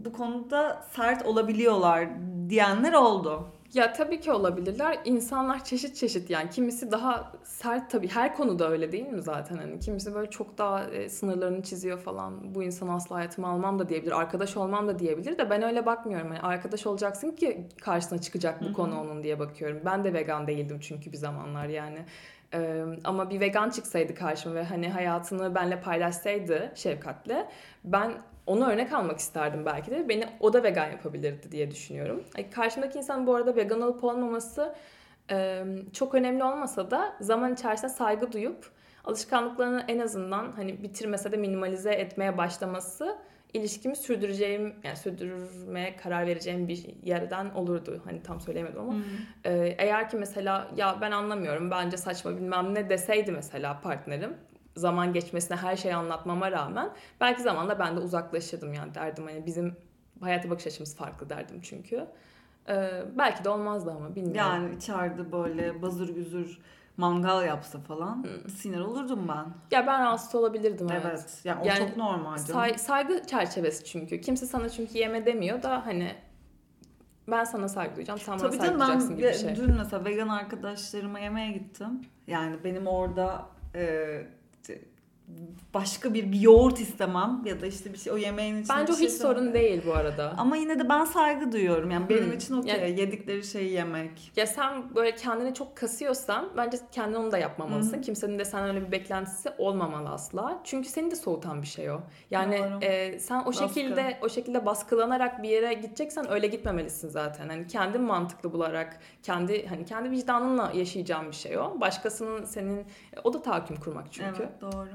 [0.05, 2.09] bu konuda sert olabiliyorlar
[2.49, 3.49] diyenler oldu.
[3.75, 4.99] Ya tabii ki olabilirler.
[5.05, 9.81] İnsanlar çeşit çeşit yani kimisi daha sert tabii her konuda öyle değil mi zaten hani
[9.81, 12.55] kimisi böyle çok daha e, sınırlarını çiziyor falan.
[12.55, 14.13] Bu insan asla hayatıma almam da diyebilir.
[14.13, 16.29] Arkadaş olmam da diyebilir de ben öyle bakmıyorum.
[16.29, 18.73] Yani arkadaş olacaksın ki karşısına çıkacak bu Hı-hı.
[18.73, 19.81] konu onun diye bakıyorum.
[19.85, 21.99] Ben de vegan değildim çünkü bir zamanlar yani.
[22.55, 27.49] Ee, ama bir vegan çıksaydı karşıma ve hani hayatını benle paylaşsaydı şefkatle
[27.85, 28.13] ben
[28.47, 30.09] onu örnek almak isterdim belki de.
[30.09, 32.25] Beni o da vegan yapabilirdi diye düşünüyorum.
[32.55, 34.75] Karşımdaki insan bu arada vegan olup olmaması
[35.93, 38.71] çok önemli olmasa da zaman içerisinde saygı duyup
[39.05, 43.19] alışkanlıklarını en azından hani bitirmese de minimalize etmeye başlaması
[43.55, 48.03] ilişkimi sürdüreceğim yani sürdürmeye karar vereceğim bir yerden olurdu.
[48.05, 49.03] Hani tam söyleyemedim ama hmm.
[49.79, 54.37] eğer ki mesela ya ben anlamıyorum bence saçma bilmem ne deseydi mesela partnerim
[54.77, 59.77] zaman geçmesine her şeyi anlatmama rağmen belki zamanla ben de uzaklaşırdım yani derdim hani bizim
[60.21, 62.07] hayata bakış açımız farklı derdim çünkü.
[62.69, 64.37] Ee, belki de olmazdı ama bilmiyorum.
[64.37, 66.59] Yani içeride böyle bazır güzür
[67.03, 68.51] mangal yapsa falan hmm.
[68.51, 69.77] sinir olurdum ben.
[69.77, 71.03] Ya ben rahatsız olabilirdim evet.
[71.11, 71.41] Evet.
[71.45, 72.53] Yani o yani çok normal canım.
[72.53, 74.21] Say, saygı çerçevesi çünkü.
[74.21, 76.15] Kimse sana çünkü yeme demiyor da hani
[77.29, 78.19] ben sana saygı duyacağım.
[78.19, 79.57] Sen Tabii bana saygı duyacaksın gibi bir şey.
[79.57, 82.01] Dün mesela vegan arkadaşlarıma yemeğe gittim.
[82.27, 84.27] Yani benim orada e,
[85.75, 88.97] başka bir, bir yoğurt istemem ya da işte bir şey o yemeğin içinde Bence o
[88.97, 90.35] şey hiç sorun değil bu arada.
[90.39, 91.91] Ama yine de ben saygı duyuyorum.
[91.91, 92.33] Yani benim hmm.
[92.33, 94.33] için okey yani, yedikleri şeyi yemek.
[94.37, 97.95] Ya sen böyle kendini çok kasıyorsan bence kendin onu da yapmamalısın.
[97.95, 98.01] Hmm.
[98.01, 100.61] Kimsenin de sen öyle bir beklentisi olmamalı asla.
[100.65, 102.01] Çünkü seni de soğutan bir şey o.
[102.31, 103.65] Yani e, sen o Baskı.
[103.65, 107.49] şekilde o şekilde baskılanarak bir yere gideceksen öyle gitmemelisin zaten.
[107.49, 111.81] Hani kendin mantıklı bularak kendi hani kendi vicdanınla yaşayacağın bir şey o.
[111.81, 112.87] Başkasının senin
[113.25, 114.43] o da tahakküm kurmak çünkü.
[114.43, 114.89] Evet doğru.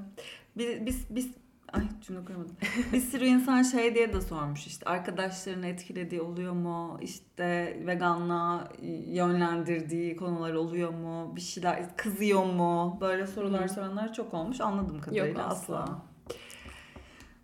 [0.58, 1.30] Biz, biz, biz
[1.74, 2.56] Ay cümle kuramadım.
[2.94, 6.98] Bir sürü insan şey diye de sormuş işte arkadaşlarını etkilediği oluyor mu?
[7.02, 8.70] İşte veganlığa
[9.08, 11.36] yönlendirdiği konular oluyor mu?
[11.36, 12.98] Bir şeyler kızıyor mu?
[13.02, 13.70] Böyle sorular Hı.
[13.70, 14.62] soranlar çok olmuş.
[14.62, 15.84] Anladığım kadarıyla Yok, asla.
[15.84, 16.02] asla.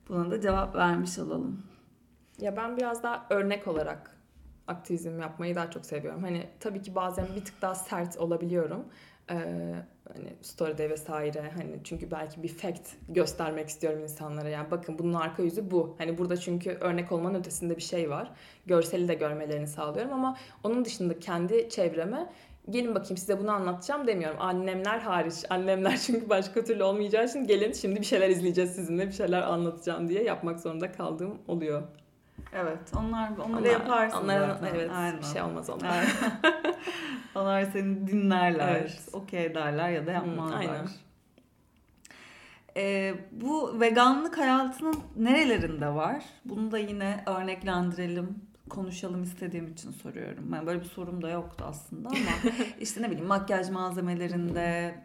[0.10, 1.64] Buna da cevap vermiş olalım.
[2.40, 4.18] Ya ben biraz daha örnek olarak
[4.68, 6.24] aktivizm yapmayı daha çok seviyorum.
[6.24, 8.86] Hani tabii ki bazen bir tık daha sert olabiliyorum.
[9.32, 14.50] Ee, hani story'de vesaire hani çünkü belki bir fact göstermek istiyorum insanlara.
[14.50, 15.96] Yani bakın bunun arka yüzü bu.
[15.98, 18.32] Hani burada çünkü örnek olmanın ötesinde bir şey var.
[18.66, 22.30] Görseli de görmelerini sağlıyorum ama onun dışında kendi çevreme
[22.70, 24.08] gelin bakayım size bunu anlatacağım.
[24.08, 24.38] demiyorum.
[24.40, 29.14] Annemler hariç annemler çünkü başka türlü olmayacağı için gelin şimdi bir şeyler izleyeceğiz sizinle bir
[29.14, 30.10] şeyler anlatacağım.
[30.10, 31.84] diye yapmak zorunda kaldığım oluyor.
[32.56, 34.76] Evet, onlar onları onlar, yaparsın onlar, zaten.
[34.76, 35.20] Evet, Aynen.
[35.20, 36.06] bir şey olmaz onlar.
[37.36, 39.10] onlar seni dinlerler, evet.
[39.14, 40.58] okey derler ya da yapmazlar.
[40.58, 40.88] aynen.
[42.78, 46.24] Ee, bu veganlık hayatının nerelerinde var?
[46.46, 48.36] Bunu da yine örneklendirelim,
[48.70, 50.54] konuşalım istediğim için soruyorum.
[50.54, 54.96] Yani böyle bir sorum da yoktu aslında ama işte ne bileyim makyaj malzemelerinde,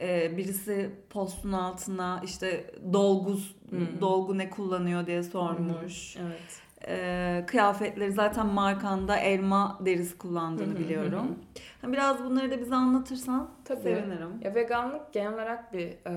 [0.00, 3.38] e, birisi postun altına işte dolgu
[3.70, 4.00] hmm.
[4.00, 6.16] dolgu ne kullanıyor diye sormuş.
[6.16, 6.26] Hmm.
[6.26, 11.38] Evet e, kıyafetleri zaten markanda elma derisi kullandığını biliyorum.
[11.86, 13.80] Biraz bunları da bize anlatırsan Tabii.
[13.80, 14.40] sevinirim.
[14.44, 16.12] Ya veganlık genel olarak bir e,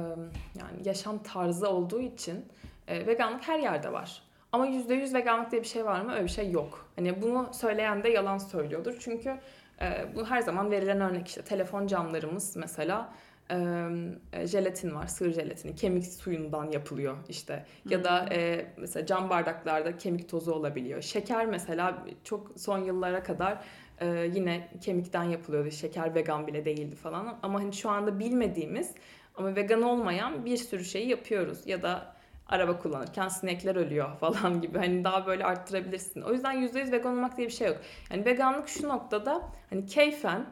[0.60, 2.46] yani yaşam tarzı olduğu için
[2.88, 4.22] e, veganlık her yerde var.
[4.52, 6.14] Ama %100 veganlık diye bir şey var mı?
[6.14, 6.86] Öyle bir şey yok.
[6.96, 8.98] Hani bunu söyleyen de yalan söylüyordur.
[9.00, 9.38] Çünkü
[9.82, 13.10] e, bu her zaman verilen örnek işte telefon camlarımız mesela
[13.52, 15.76] e, jelatin var, sığır jelatini.
[15.76, 17.66] Kemik suyundan yapılıyor işte.
[17.90, 21.02] Ya da e, mesela cam bardaklarda kemik tozu olabiliyor.
[21.02, 23.58] Şeker mesela çok son yıllara kadar
[24.02, 25.72] e, yine kemikten yapılıyordu.
[25.72, 27.40] Şeker vegan bile değildi falan.
[27.44, 28.92] Ama hani şu anda bilmediğimiz
[29.36, 31.68] ama vegan olmayan bir sürü şeyi yapıyoruz.
[31.68, 32.16] Ya da
[32.48, 34.78] araba kullanırken sinekler ölüyor falan gibi.
[34.78, 36.22] Hani daha böyle arttırabilirsin.
[36.22, 37.78] O yüzden %100 vegan olmak diye bir şey yok.
[38.12, 40.46] Yani veganlık şu noktada hani keyfen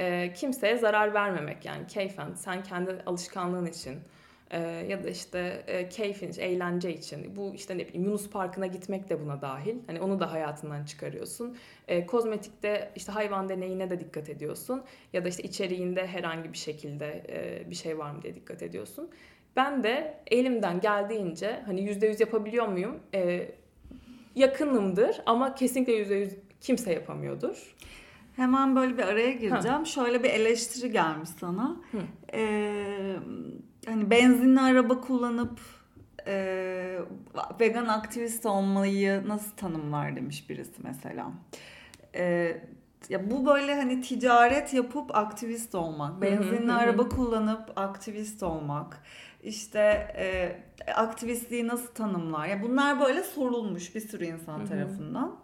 [0.00, 3.98] e, kimseye zarar vermemek yani keyfen sen kendi alışkanlığın için
[4.50, 9.10] e, ya da işte e, keyfin, eğlence için bu işte ne bileyim Yunus Parkı'na gitmek
[9.10, 9.76] de buna dahil.
[9.86, 11.56] Hani onu da hayatından çıkarıyorsun.
[11.88, 14.82] E, kozmetikte işte hayvan deneyine de dikkat ediyorsun
[15.12, 19.10] ya da işte içeriğinde herhangi bir şekilde e, bir şey var mı diye dikkat ediyorsun.
[19.56, 22.98] Ben de elimden geldiğince hani yüzde yüz yapabiliyor muyum?
[23.14, 23.50] E,
[24.34, 27.74] yakınımdır ama kesinlikle yüzde yüz kimse yapamıyordur.
[28.36, 29.78] Hemen böyle bir araya gireceğim.
[29.78, 29.84] Ha.
[29.84, 31.76] Şöyle bir eleştiri gelmiş sana.
[32.32, 33.16] Ee,
[33.86, 35.60] hani benzinli araba kullanıp
[36.26, 36.98] e,
[37.60, 41.32] vegan aktivist olmayı nasıl tanımlar demiş birisi mesela.
[42.14, 42.62] Ee,
[43.08, 49.02] ya bu böyle hani ticaret yapıp aktivist olmak, benzinli araba kullanıp aktivist olmak,
[49.42, 49.80] işte
[50.16, 52.46] e, aktivistliği nasıl tanımlar?
[52.46, 55.36] Ya bunlar böyle sorulmuş bir sürü insan tarafından.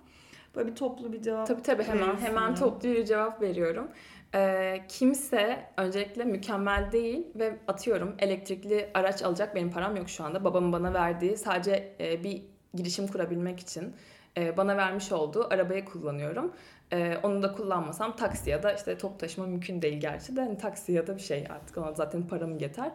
[0.57, 3.89] Böyle bir toplu bir cevap Tabii tabii hemen hemen toplu bir cevap veriyorum.
[4.35, 10.45] Ee, kimse öncelikle mükemmel değil ve atıyorum elektrikli araç alacak benim param yok şu anda.
[10.45, 12.43] Babamın bana verdiği sadece e, bir
[12.75, 13.95] girişim kurabilmek için
[14.37, 16.53] e, bana vermiş olduğu arabayı kullanıyorum.
[16.93, 20.59] E, onu da kullanmasam taksi ya da işte top taşıma mümkün değil gerçi de hani
[20.59, 22.93] taksi ya da bir şey artık ona zaten param yeter.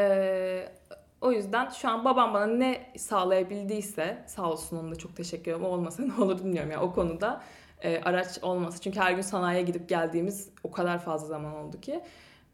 [0.00, 0.68] E,
[1.24, 5.64] o yüzden şu an babam bana ne sağlayabildiyse sağ olsun ona da çok teşekkür ederim.
[5.64, 7.42] O olmasa ne olur bilmiyorum yani o konuda
[7.82, 8.80] e, araç olması.
[8.80, 12.00] Çünkü her gün sanayiye gidip geldiğimiz o kadar fazla zaman oldu ki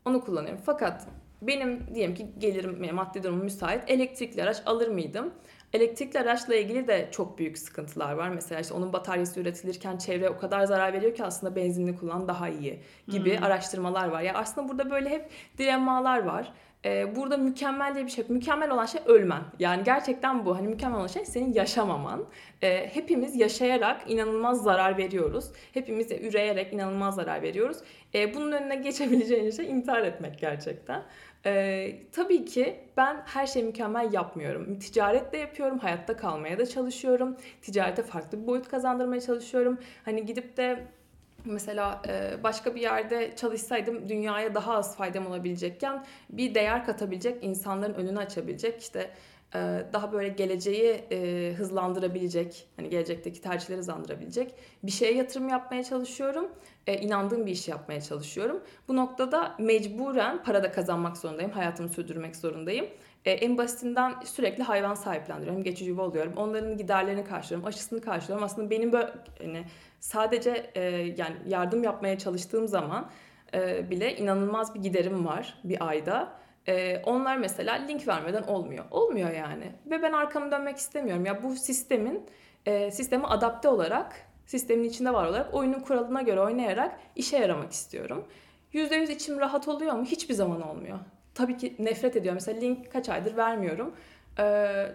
[0.05, 0.61] onu kullanıyorum.
[0.67, 1.07] Fakat
[1.43, 5.35] benim diyelim ki gelirim maddi durumum müsait elektrikli araç alır mıydım?
[5.73, 8.29] Elektrikli araçla ilgili de çok büyük sıkıntılar var.
[8.29, 12.49] Mesela işte onun bataryası üretilirken çevre o kadar zarar veriyor ki aslında benzinli kullan daha
[12.49, 13.45] iyi gibi hmm.
[13.45, 14.21] araştırmalar var.
[14.21, 16.53] Ya yani aslında burada böyle hep dilemmalar var.
[16.85, 18.31] Ee, burada mükemmel diye bir şey yok.
[18.31, 19.43] Mükemmel olan şey ölmen.
[19.59, 20.57] Yani gerçekten bu.
[20.57, 22.25] Hani mükemmel olan şey senin yaşamaman.
[22.63, 25.45] Ee, hepimiz yaşayarak inanılmaz zarar veriyoruz.
[25.75, 27.77] Hepimiz de üreyerek inanılmaz zarar veriyoruz.
[28.15, 31.03] Ee, bunun önüne geçebileceğin şey intihar etmek gerçekten.
[31.47, 34.79] Ee, tabii ki ben her şeyi mükemmel yapmıyorum.
[34.79, 37.37] Ticaret de yapıyorum, hayatta kalmaya da çalışıyorum.
[37.63, 39.79] Ticarete farklı bir boyut kazandırmaya çalışıyorum.
[40.05, 40.87] Hani gidip de
[41.45, 47.95] mesela e, başka bir yerde çalışsaydım dünyaya daha az faydam olabilecekken bir değer katabilecek, insanların
[47.95, 49.11] önünü açabilecek işte
[49.55, 49.59] e,
[49.93, 56.49] daha böyle geleceği e, hızlandırabilecek, hani gelecekteki tercihleri hızlandırabilecek bir şeye yatırım yapmaya çalışıyorum.
[56.87, 58.61] inandığım bir iş yapmaya çalışıyorum.
[58.89, 62.87] Bu noktada mecburen para da kazanmak zorundayım, hayatımı sürdürmek zorundayım.
[63.25, 66.33] En basitinden sürekli hayvan sahiplendiriyorum, geçici yuva oluyorum.
[66.37, 68.45] Onların giderlerini karşılıyorum, aşısını karşılıyorum.
[68.45, 69.65] Aslında benim böyle hani
[70.01, 70.81] sadece e,
[71.17, 73.11] yani yardım yapmaya çalıştığım zaman
[73.55, 76.33] e, bile inanılmaz bir giderim var bir ayda.
[76.69, 78.85] E, onlar mesela link vermeden olmuyor.
[78.91, 79.73] Olmuyor yani.
[79.87, 81.27] Ve ben arkamı dönmek istemiyorum.
[81.27, 82.27] Ya bu sistemin
[82.67, 88.29] e, sisteme adapte olarak, sistemin içinde var olarak oyunun kuralına göre oynayarak işe yaramak istiyorum.
[88.73, 90.05] %100 içim rahat oluyor mu?
[90.05, 90.99] Hiçbir zaman olmuyor.
[91.35, 92.37] Tabii ki nefret ediyorum.
[92.45, 93.95] Mesela link kaç aydır vermiyorum.
[94.39, 94.87] Ee,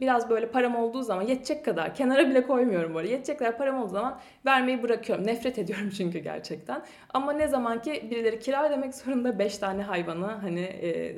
[0.00, 3.92] biraz böyle param olduğu zaman yetecek kadar kenara bile koymuyorum böyle yetecek kadar param olduğu
[3.92, 5.26] zaman vermeyi bırakıyorum.
[5.26, 6.82] Nefret ediyorum çünkü gerçekten.
[7.14, 11.16] Ama ne zaman ki birileri kira ödemek zorunda 5 tane hayvanı hani e,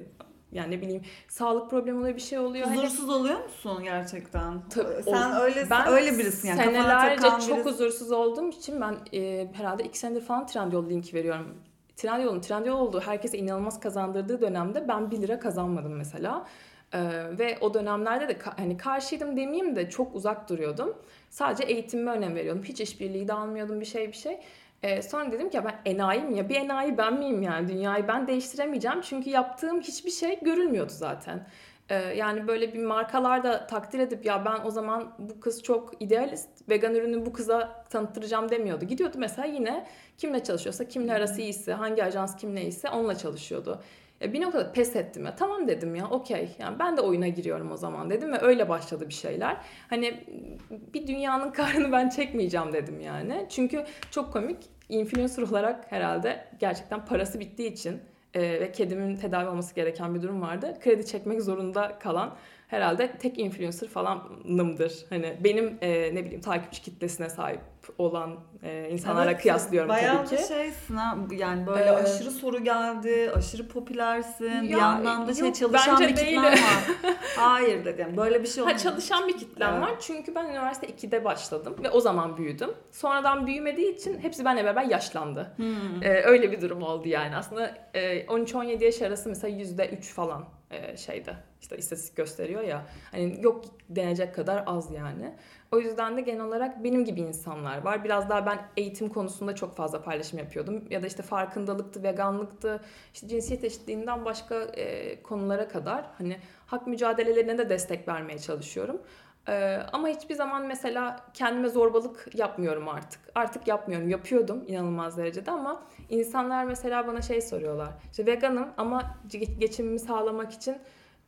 [0.53, 2.67] yani ne bileyim sağlık problemi oluyor bir şey oluyor.
[2.67, 3.12] Hani huzursuz hani...
[3.12, 4.69] oluyor musun gerçekten?
[4.69, 6.62] Tabii, Sen o, öyle ben öyle birisin yani.
[6.62, 7.62] Senelerce çok birisi...
[7.62, 11.55] huzursuz olduğum için ben e, herhalde iki senedir falan Trendyol linki veriyorum.
[11.97, 16.47] Trendyol'un Trendyol olduğu herkese inanılmaz kazandırdığı dönemde ben 1 lira kazanmadım mesela.
[16.95, 16.99] Ee,
[17.39, 20.97] ve o dönemlerde de hani karşıydım demeyeyim de çok uzak duruyordum.
[21.31, 22.63] Sadece eğitimime önem veriyordum.
[22.65, 24.41] Hiç işbirliği de almıyordum bir şey bir şey.
[24.83, 28.27] Ee, sonra dedim ki ya ben enayim ya bir enayi ben miyim yani dünyayı ben
[28.27, 29.01] değiştiremeyeceğim.
[29.01, 31.47] Çünkü yaptığım hiçbir şey görülmüyordu zaten.
[31.90, 36.03] Ee, yani böyle bir markalar da takdir edip ya ben o zaman bu kız çok
[36.03, 38.85] idealist vegan ürünü bu kıza tanıttıracağım demiyordu.
[38.85, 39.87] Gidiyordu mesela yine
[40.18, 43.81] kimle çalışıyorsa kimle arası iyiyse hangi ajans kimle iyiyse onunla çalışıyordu.
[44.20, 45.37] Ya bir noktada pes ettim ya.
[45.37, 46.57] Tamam dedim ya okey.
[46.59, 49.57] Yani ben de oyuna giriyorum o zaman dedim ve öyle başladı bir şeyler.
[49.90, 50.25] Hani
[50.70, 53.46] bir dünyanın karını ben çekmeyeceğim dedim yani.
[53.49, 54.59] Çünkü çok komik.
[54.88, 58.01] Influencer olarak herhalde gerçekten parası bittiği için
[58.35, 60.75] e, ve kedimin tedavi olması gereken bir durum vardı.
[60.81, 62.37] Kredi çekmek zorunda kalan
[62.69, 65.07] herhalde tek influencer falanımdır.
[65.11, 67.61] Hani benim e, ne bileyim takipçi kitlesine sahip
[67.99, 70.35] olan e, insanlara evet, kıyaslıyorum bayağı tabii ki.
[70.37, 71.16] Bayağı şeysin ha.
[71.31, 74.53] Yani böyle ee, aşırı soru geldi, aşırı popülersin.
[74.53, 76.59] Ya, bir yandan da şey çalışan bir kitlen var.
[77.37, 78.16] Hayır dedim.
[78.16, 78.79] Böyle bir şey olmuyor.
[78.79, 79.83] Ha, çalışan bir kitlem evet.
[79.83, 79.94] var.
[80.01, 82.70] Çünkü ben üniversite 2'de başladım ve o zaman büyüdüm.
[82.90, 85.53] Sonradan büyümediği için hepsi benimle beraber yaşlandı.
[85.57, 86.03] Hmm.
[86.03, 87.37] Ee, öyle bir durum oldu yani.
[87.37, 92.87] Aslında e, 13-17 yaş arası mesela %3 falan e, şeyde işte istatistik gösteriyor ya.
[93.11, 95.35] Hani yok denecek kadar az yani.
[95.73, 98.05] O yüzden de genel olarak benim gibi insanlar var.
[98.05, 100.85] Biraz daha ben eğitim konusunda çok fazla paylaşım yapıyordum.
[100.91, 102.81] Ya da işte farkındalıktı, veganlıktı,
[103.15, 109.03] işte cinsiyet eşitliğinden başka e, konulara kadar hani hak mücadelelerine de destek vermeye çalışıyorum.
[109.49, 113.21] Ee, ama hiçbir zaman mesela kendime zorbalık yapmıyorum artık.
[113.35, 114.09] Artık yapmıyorum.
[114.09, 117.89] Yapıyordum inanılmaz derecede ama insanlar mesela bana şey soruyorlar.
[118.11, 119.17] İşte veganım ama
[119.59, 120.77] geçimimi sağlamak için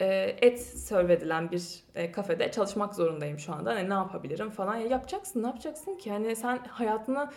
[0.00, 3.70] e, et serve edilen bir e, kafede çalışmak zorundayım şu anda.
[3.70, 4.74] Hani ne yapabilirim falan.
[4.74, 6.10] Ya yapacaksın, ne yapacaksın ki?
[6.10, 7.30] Hani sen hayatını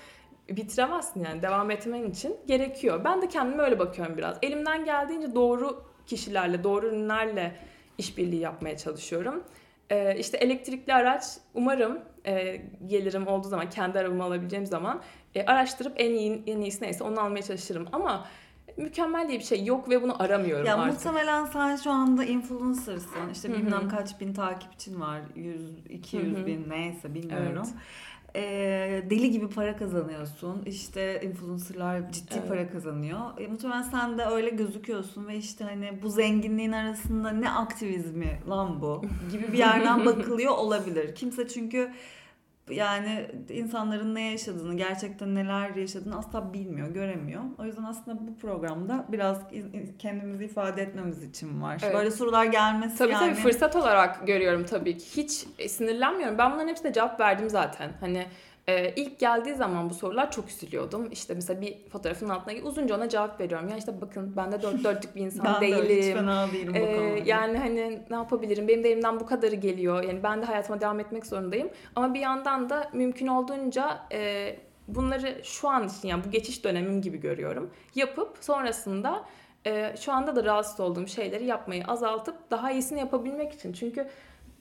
[0.50, 3.04] bitiremezsin yani devam etmen için gerekiyor.
[3.04, 4.38] Ben de kendime öyle bakıyorum biraz.
[4.42, 7.56] Elimden geldiğince doğru kişilerle, doğru ürünlerle
[7.98, 9.44] işbirliği yapmaya çalışıyorum.
[9.92, 11.24] Ee, işte elektrikli araç
[11.54, 15.02] umarım e, gelirim olduğu zaman kendi arabamı alabileceğim zaman
[15.36, 17.88] e, araştırıp en iyi en iyisi neyse onu almaya çalışırım.
[17.92, 18.28] Ama
[18.78, 20.94] mükemmel diye bir şey yok ve bunu aramıyorum ya artık.
[20.94, 23.30] Muhtemelen sen şu anda influencer'sın.
[23.34, 25.22] İşte bilmem kaç bin takipçin var.
[25.36, 27.64] 100, 200 bin neyse bilmiyorum.
[27.66, 27.74] Evet.
[28.36, 30.64] E, deli gibi para kazanıyorsun.
[30.66, 32.48] İşte influencerlar ciddi evet.
[32.48, 33.20] para kazanıyor.
[33.40, 38.82] E, muhtemelen sen de öyle gözüküyorsun ve işte hani bu zenginliğin arasında ne aktivizmi lan
[38.82, 41.16] bu gibi bir yerden bakılıyor olabilir.
[41.16, 41.92] Kimse çünkü
[42.70, 47.42] yani insanların ne yaşadığını, gerçekten neler yaşadığını asla bilmiyor, göremiyor.
[47.58, 49.42] O yüzden aslında bu programda biraz
[50.00, 51.82] kendimizi ifade etmemiz için var.
[51.84, 51.96] Evet.
[51.96, 53.30] Böyle sorular gelmesi tabii, yani.
[53.32, 55.22] Tabii fırsat olarak görüyorum tabii ki.
[55.22, 55.32] Hiç
[55.72, 56.38] sinirlenmiyorum.
[56.38, 57.92] Ben bunların hepsine cevap verdim zaten.
[58.00, 58.26] Hani
[58.68, 61.12] ee, ilk geldiği zaman bu sorular çok üzülüyordum.
[61.12, 63.70] İşte mesela bir fotoğrafın altına uzunca ona cevap veriyorum.
[63.70, 65.80] Ya işte bakın ben de dört dörtlük bir insan ben değilim.
[65.82, 68.68] Ben de hiç fena değilim ee, Yani hani ne yapabilirim?
[68.68, 70.04] Benim de elimden bu kadarı geliyor.
[70.04, 71.70] Yani ben de hayatıma devam etmek zorundayım.
[71.96, 74.56] Ama bir yandan da mümkün olduğunca e,
[74.88, 77.70] bunları şu an için yani bu geçiş dönemim gibi görüyorum.
[77.96, 79.26] Yapıp sonrasında
[79.66, 83.74] e, şu anda da rahatsız olduğum şeyleri yapmayı azaltıp daha iyisini yapabilmek için.
[83.74, 84.08] Çünkü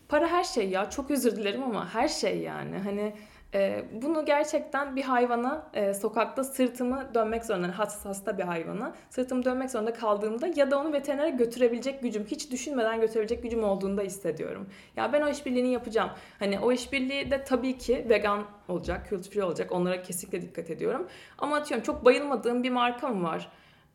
[0.08, 0.90] para her şey ya.
[0.90, 2.78] Çok özür dilerim ama her şey yani.
[2.78, 3.12] Hani
[3.54, 9.44] e, bunu gerçekten bir hayvana e, sokakta sırtımı dönmek zorunda, hasta, hasta bir hayvana sırtımı
[9.44, 14.68] dönmek zorunda kaldığımda ya da onu veterinere götürebilecek gücüm, hiç düşünmeden götürebilecek gücüm olduğunda hissediyorum.
[14.96, 16.10] Ya ben o işbirliğini yapacağım.
[16.38, 19.72] Hani o işbirliği de tabii ki vegan olacak, cruelty free olacak.
[19.72, 21.08] Onlara kesinlikle dikkat ediyorum.
[21.38, 23.48] Ama atıyorum çok bayılmadığım bir markam var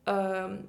[0.08, 0.14] e,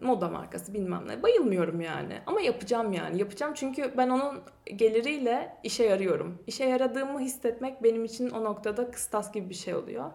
[0.00, 1.22] moda markası bilmem ne.
[1.22, 2.20] Bayılmıyorum yani.
[2.26, 3.18] Ama yapacağım yani.
[3.18, 4.42] Yapacağım çünkü ben onun
[4.76, 6.42] geliriyle işe yarıyorum.
[6.46, 10.10] İşe yaradığımı hissetmek benim için o noktada kıstas gibi bir şey oluyor.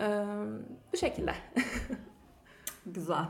[0.00, 0.06] E,
[0.92, 1.34] bu şekilde.
[2.86, 3.24] Güzel.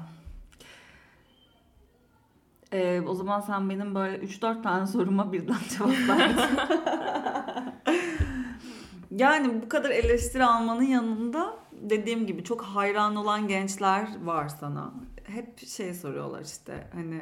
[2.73, 6.59] Ee, o zaman sen benim böyle 3-4 tane soruma birden cevap verdin.
[9.11, 14.93] yani bu kadar eleştiri almanın yanında dediğim gibi çok hayran olan gençler var sana
[15.25, 17.21] hep şey soruyorlar işte hani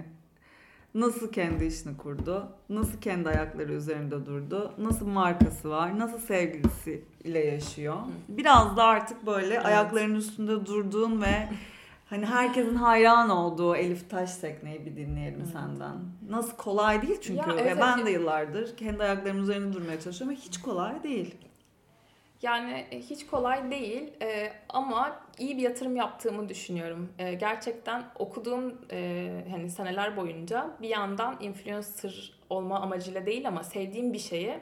[0.95, 7.39] nasıl kendi işini kurdu, nasıl kendi ayakları üzerinde durdu, nasıl markası var, nasıl sevgilisi ile
[7.39, 7.97] yaşıyor.
[8.29, 9.67] Biraz da artık böyle evet.
[9.67, 11.49] ayaklarının üstünde durduğun ve
[12.11, 15.53] hani herkesin hayran olduğu Elif Taş tekneyi bir dinleyelim evet.
[15.53, 15.97] senden.
[16.31, 20.41] Nasıl kolay değil çünkü ya, evet, ben de yıllardır kendi ayaklarımın üzerinde durmaya çalışıyorum ve
[20.41, 21.35] hiç kolay değil.
[22.43, 27.13] Yani e, hiç kolay değil e, ama iyi bir yatırım yaptığımı düşünüyorum.
[27.19, 34.13] E, gerçekten okuduğum e, hani seneler boyunca bir yandan influencer olma amacıyla değil ama sevdiğim
[34.13, 34.61] bir şeye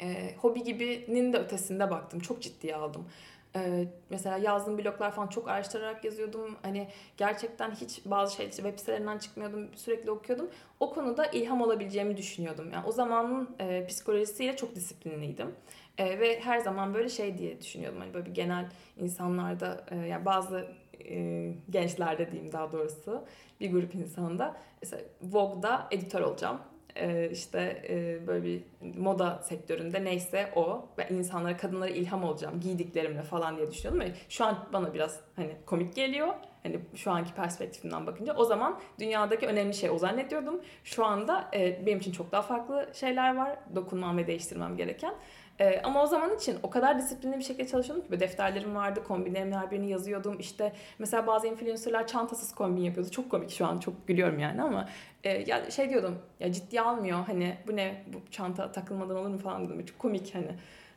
[0.00, 2.20] e, hobi gibinin de ötesinde baktım.
[2.20, 3.08] Çok ciddiye aldım.
[3.56, 6.56] Ee, mesela yazdığım bloglar falan çok araştırarak yazıyordum.
[6.62, 9.68] Hani gerçekten hiç bazı şeyler web sitelerinden çıkmıyordum.
[9.76, 10.50] Sürekli okuyordum.
[10.80, 12.70] O konuda ilham olabileceğimi düşünüyordum.
[12.72, 15.54] Yani o zamanın e, psikolojisiyle çok disiplinliydim.
[15.98, 18.00] E, ve her zaman böyle şey diye düşünüyordum.
[18.00, 20.66] Hani böyle bir genel insanlarda e, yani bazı
[21.08, 23.24] e, gençlerde diyeyim daha doğrusu
[23.60, 26.58] bir grup insanda mesela Vogue'da editör olacağım.
[26.96, 28.62] E, işte e, böyle bir
[28.98, 34.00] moda sektöründe neyse o ve insanlara kadınlara ilham olacağım giydiklerimle falan diye düşünüyordum.
[34.00, 36.28] Ve şu an bana biraz hani komik geliyor.
[36.62, 40.60] Hani şu anki perspektifimden bakınca o zaman dünyadaki önemli şey o zannediyordum.
[40.84, 45.14] Şu anda e, benim için çok daha farklı şeyler var dokunmam ve değiştirmem gereken.
[45.60, 49.52] Ee, ama o zaman için o kadar disiplinli bir şekilde çalışıyordum ki defterlerim vardı, kombinlerimin
[49.52, 50.40] her birini yazıyordum.
[50.40, 53.10] İşte mesela bazı influencerlar çantasız kombin yapıyordu.
[53.10, 54.88] Çok komik şu an çok gülüyorum yani ama
[55.24, 59.38] e, ya şey diyordum ya ciddi almıyor hani bu ne bu çanta takılmadan olur mu
[59.38, 59.86] falan dedim.
[59.86, 60.50] Çok komik hani.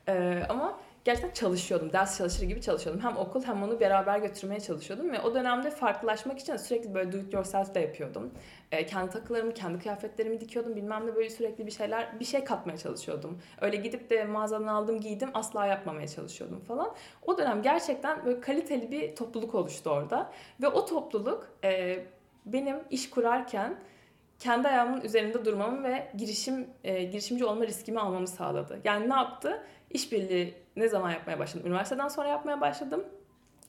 [0.08, 1.93] E, ama gerçekten çalışıyordum.
[1.93, 3.03] Ders çalışır gibi çalışıyordum.
[3.03, 5.11] Hem okul hem onu beraber götürmeye çalışıyordum.
[5.11, 8.31] Ve o dönemde farklılaşmak için sürekli böyle do it yourself de yapıyordum.
[8.71, 10.75] E, kendi takılarımı, kendi kıyafetlerimi dikiyordum.
[10.75, 13.41] Bilmem ne böyle sürekli bir şeyler, bir şey katmaya çalışıyordum.
[13.61, 16.95] Öyle gidip de mağazadan aldım giydim asla yapmamaya çalışıyordum falan.
[17.25, 20.31] O dönem gerçekten böyle kaliteli bir topluluk oluştu orada.
[20.61, 21.99] Ve o topluluk e,
[22.45, 23.79] benim iş kurarken
[24.39, 28.79] kendi ayağımın üzerinde durmamı ve girişim e, girişimci olma riskimi almamı sağladı.
[28.83, 29.63] Yani ne yaptı?
[29.89, 31.67] İşbirliği ne zaman yapmaya başladım?
[31.67, 33.03] Üniversiteden sonra yapmaya başladım.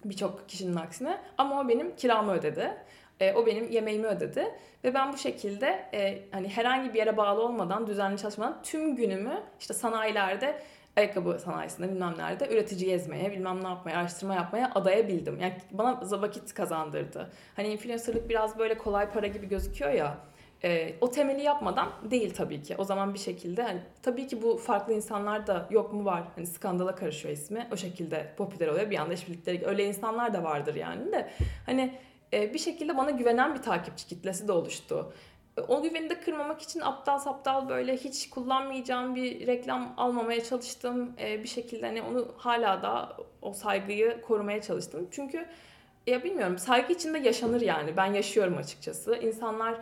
[0.04, 1.18] Birçok kişinin aksine.
[1.38, 2.76] Ama o benim kiramı ödedi.
[3.20, 4.54] E, o benim yemeğimi ödedi.
[4.84, 9.42] Ve ben bu şekilde e, hani herhangi bir yere bağlı olmadan, düzenli çalışmadan tüm günümü
[9.60, 10.62] işte sanayilerde
[10.96, 15.40] ayakkabı sanayisinde bilmem nerede üretici gezmeye, bilmem ne yapmaya, araştırma yapmaya adayabildim.
[15.40, 17.30] Yani bana vakit kazandırdı.
[17.56, 20.18] Hani influencerlık biraz böyle kolay para gibi gözüküyor ya.
[20.64, 22.74] E, o temeli yapmadan değil tabii ki.
[22.78, 26.22] O zaman bir şekilde hani tabii ki bu farklı insanlar da yok mu var.
[26.34, 27.68] Hani skandala karışıyor ismi.
[27.72, 28.90] O şekilde popüler oluyor.
[28.90, 31.30] Bir anda işbirlikleri öyle insanlar da vardır yani de.
[31.66, 31.94] Hani
[32.32, 35.12] e, bir şekilde bana güvenen bir takipçi kitlesi de oluştu.
[35.58, 41.12] E, o güveni de kırmamak için aptal saptal böyle hiç kullanmayacağım bir reklam almamaya çalıştım.
[41.20, 45.08] E, bir şekilde hani onu hala da o saygıyı korumaya çalıştım.
[45.10, 45.46] Çünkü
[46.06, 47.96] ya bilmiyorum saygı içinde yaşanır yani.
[47.96, 49.16] Ben yaşıyorum açıkçası.
[49.16, 49.74] İnsanlar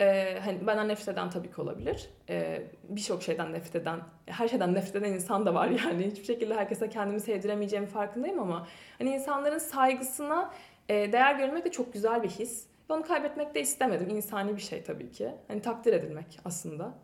[0.00, 2.10] Ee, hani benden nefret eden tabii ki olabilir.
[2.28, 6.06] Ee, Birçok şeyden nefret eden, her şeyden nefret eden insan da var yani.
[6.06, 8.66] Hiçbir şekilde herkese kendimi sevdiremeyeceğim farkındayım ama
[8.98, 10.50] hani insanların saygısına
[10.88, 12.66] e, değer görmek de çok güzel bir his.
[12.90, 14.10] Ve onu kaybetmek de istemedim.
[14.10, 15.32] İnsani bir şey tabii ki.
[15.48, 16.94] Hani takdir edilmek aslında.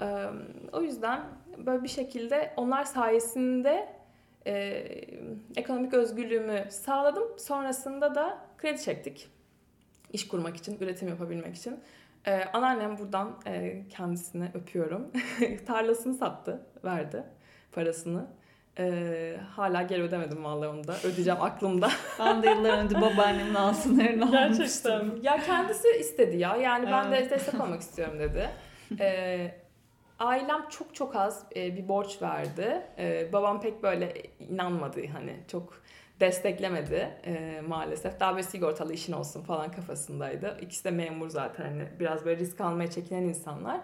[0.00, 0.26] Ee,
[0.72, 1.20] o yüzden
[1.58, 3.88] böyle bir şekilde onlar sayesinde
[4.46, 4.54] e,
[5.56, 7.38] ekonomik özgürlüğümü sağladım.
[7.38, 9.28] Sonrasında da kredi çektik.
[10.12, 11.80] İş kurmak için, üretim yapabilmek için.
[12.26, 15.10] Ee, anneannem buradan e, kendisine öpüyorum.
[15.66, 17.24] Tarlasını sattı, verdi
[17.72, 18.26] parasını.
[18.78, 20.96] Ee, hala geri ödemedim vallahi onu da.
[21.04, 21.90] Ödeyeceğim aklımda.
[22.18, 24.58] ben de yıllar önce babaannemin altınlarını almıştım.
[24.58, 25.22] Gerçekten.
[25.22, 26.56] Ya kendisi istedi ya.
[26.56, 27.30] Yani ben evet.
[27.30, 28.50] de destek olmak istiyorum dedi.
[29.00, 29.54] Ee,
[30.18, 32.82] ailem çok çok az e, bir borç verdi.
[32.98, 35.82] E, babam pek böyle inanmadı hani çok
[36.20, 38.20] desteklemedi e, maalesef.
[38.20, 40.58] Daha böyle sigortalı işin olsun falan kafasındaydı.
[40.60, 43.80] İkisi de memur zaten hani biraz böyle risk almaya çekinen insanlar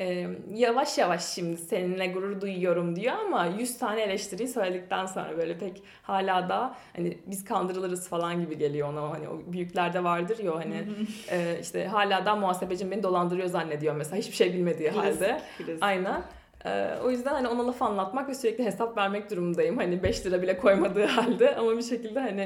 [0.00, 5.58] e, yavaş yavaş şimdi seninle gurur duyuyorum diyor ama 100 tane eleştiriyi söyledikten sonra böyle
[5.58, 10.56] pek hala da hani biz kandırılırız falan gibi geliyor ona hani o büyüklerde vardır ya
[10.56, 10.84] hani
[11.30, 15.40] e, işte hala da muhasebecim beni dolandırıyor zannediyor mesela hiçbir şey bilmediği halde.
[15.80, 16.22] Aynen.
[16.64, 19.76] Ee, o yüzden hani ona laf anlatmak ve sürekli hesap vermek durumundayım.
[19.76, 22.40] Hani 5 lira bile koymadığı halde ama bir şekilde hani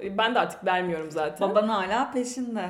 [0.00, 1.50] e, ben de artık vermiyorum zaten.
[1.50, 2.68] Baban hala peşinde.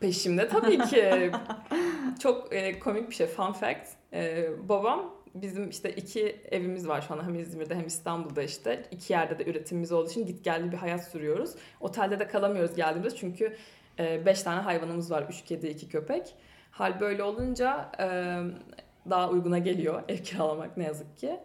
[0.00, 1.30] Peşimde tabii ki.
[2.18, 3.26] Çok e, komik bir şey.
[3.26, 3.88] Fun fact.
[4.12, 8.84] E, babam bizim işte iki evimiz var şu an hem İzmir'de hem İstanbul'da işte.
[8.90, 11.50] iki yerde de üretimimiz olduğu için git geldi bir hayat sürüyoruz.
[11.80, 13.56] Otelde de kalamıyoruz geldiğimizde çünkü
[13.98, 15.26] e, beş tane hayvanımız var.
[15.30, 16.34] Üç kedi, iki köpek.
[16.70, 18.06] Hal böyle olunca e,
[19.10, 21.40] daha uyguna geliyor ev kiralamak ne yazık ki.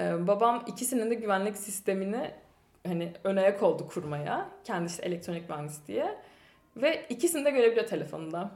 [0.00, 2.30] Ee, babam ikisinin de güvenlik sistemini
[2.86, 4.48] hani ön ayak oldu kurmaya.
[4.64, 6.18] Kendisi elektronik mühendis diye.
[6.76, 8.50] Ve ikisini de görebiliyor telefonunda.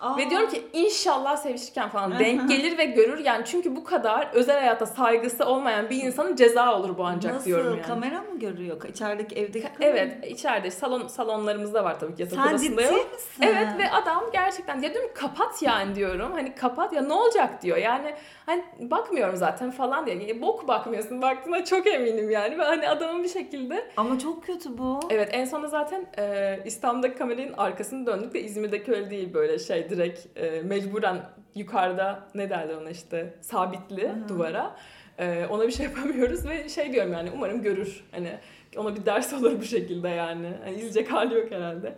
[0.00, 0.16] Aa.
[0.16, 4.60] Ve diyorum ki inşallah sevişirken falan denk gelir ve görür yani çünkü bu kadar özel
[4.60, 7.46] hayata saygısı olmayan bir insanın ceza olur bu ancak Nasıl?
[7.46, 7.82] diyorum yani.
[7.82, 8.88] Kamera mı görüyor?
[8.88, 13.12] İçerideki evdeki kamera Evet içeride salon salonlarımızda var tabii ki yatak Sen odasında yok.
[13.12, 13.42] Misin?
[13.42, 16.32] Evet ve adam gerçekten ya diyorum kapat yani diyorum.
[16.32, 17.76] Hani kapat ya ne olacak diyor.
[17.76, 18.14] Yani
[18.46, 20.16] hani bakmıyorum zaten falan diye.
[20.16, 22.58] Yani, bok bakmıyorsun baktığına çok eminim yani.
[22.58, 23.90] Ve hani adamın bir şekilde.
[23.96, 25.00] Ama çok kötü bu.
[25.10, 29.83] Evet en sonunda zaten e, İstanbul'daki kameranın arkasını döndük de İzmir'deki öyle değil böyle şey
[29.90, 31.22] direkt e, mecburen
[31.54, 34.28] yukarıda ne derler ona işte sabitli Hı-hı.
[34.28, 34.76] duvara.
[35.18, 38.04] E, ona bir şey yapamıyoruz ve şey diyorum yani umarım görür.
[38.12, 38.38] Hani
[38.76, 40.52] ona bir ders olur bu şekilde yani.
[40.66, 41.94] yani izleyecek hali yok herhalde.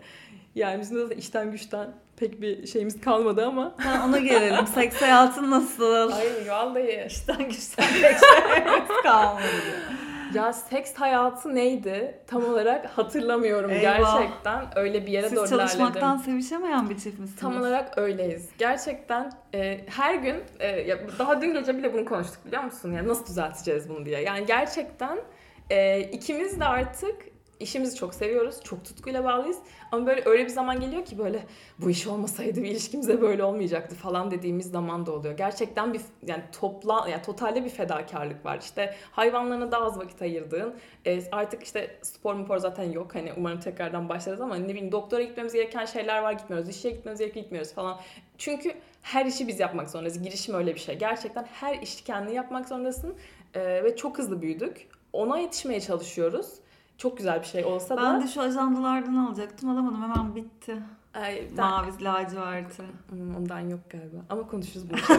[0.54, 3.74] Yani bizim de işten güçten pek bir şeyimiz kalmadı ama.
[3.76, 4.66] Ha, ona gelelim.
[4.66, 6.12] Seks hayatın nasıl?
[6.12, 7.04] Ay vallahi.
[7.06, 9.46] İşten güçten pek şeyimiz kalmadı.
[10.34, 12.18] Ya seks hayatı neydi?
[12.26, 13.82] Tam olarak hatırlamıyorum Eyvah.
[13.82, 14.64] gerçekten.
[14.76, 15.66] Öyle bir yere Siz doğru ilerledim.
[15.66, 17.40] Çalışmaktan sevişemeyen bir çift misiniz?
[17.40, 18.48] Tam olarak öyleyiz.
[18.58, 22.92] Gerçekten e, her gün, e, ya daha dün gece bile bunu konuştuk biliyor musun?
[22.92, 24.20] Yani nasıl düzelteceğiz bunu diye.
[24.20, 25.18] Yani gerçekten
[25.70, 28.60] e, ikimiz de artık işimizi çok seviyoruz.
[28.64, 29.58] Çok tutkuyla bağlıyız.
[29.92, 31.46] Ama böyle öyle bir zaman geliyor ki böyle
[31.78, 35.36] bu iş olmasaydı bir ilişkimize böyle olmayacaktı falan dediğimiz zaman da oluyor.
[35.36, 38.58] Gerçekten bir yani topla yani totalde bir fedakarlık var.
[38.58, 40.74] İşte hayvanlarına daha az vakit ayırdığın
[41.06, 43.14] e, artık işte spor spor zaten yok.
[43.14, 46.68] Hani umarım tekrardan başlarız ama ne bileyim doktora gitmemiz gereken şeyler var gitmiyoruz.
[46.68, 48.00] İşe gitmemiz gereken gitmiyoruz falan.
[48.38, 50.22] Çünkü her işi biz yapmak zorundayız.
[50.22, 50.98] Girişim öyle bir şey.
[50.98, 53.14] Gerçekten her işi kendi yapmak zorundasın.
[53.54, 54.88] E, ve çok hızlı büyüdük.
[55.12, 56.60] Ona yetişmeye çalışıyoruz
[56.98, 58.14] çok güzel bir şey olsa ben da.
[58.14, 60.82] Ben de şu ajandalardan alacaktım alamadım hemen bitti.
[61.22, 61.70] Ay, ben...
[61.70, 62.82] Mavi laciverti.
[63.08, 64.16] Hmm, ondan yok galiba.
[64.30, 64.98] Ama konuşuruz bunu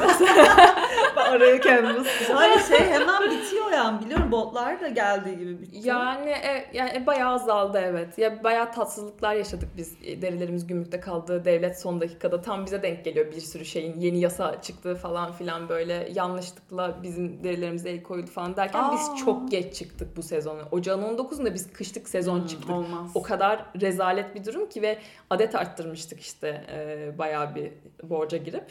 [1.15, 4.05] ben araya kendimi Hayır şey hemen bitiyor yani.
[4.05, 5.83] Biliyorum botlar da geldiği gibi bitiyor.
[5.83, 8.17] Yani, e, yani e, bayağı azaldı evet.
[8.17, 9.97] Ya bayağı tatsızlıklar yaşadık biz.
[10.03, 11.45] E, derilerimiz gümrükte kaldı.
[11.45, 13.99] Devlet son dakikada tam bize denk geliyor bir sürü şeyin.
[13.99, 18.93] Yeni yasa çıktı falan filan böyle yanlışlıkla bizim derilerimize el koyuldu falan derken Aa.
[18.93, 20.61] biz çok geç çıktık bu sezonu.
[20.71, 22.69] Ocağın 19'unda biz kışlık sezon hmm, çıktık.
[22.69, 23.11] Olmaz.
[23.15, 24.97] O kadar rezalet bir durum ki ve
[25.29, 27.71] adet arttırmış yaptırmıştık işte e, bayağı bir
[28.03, 28.65] borca girip.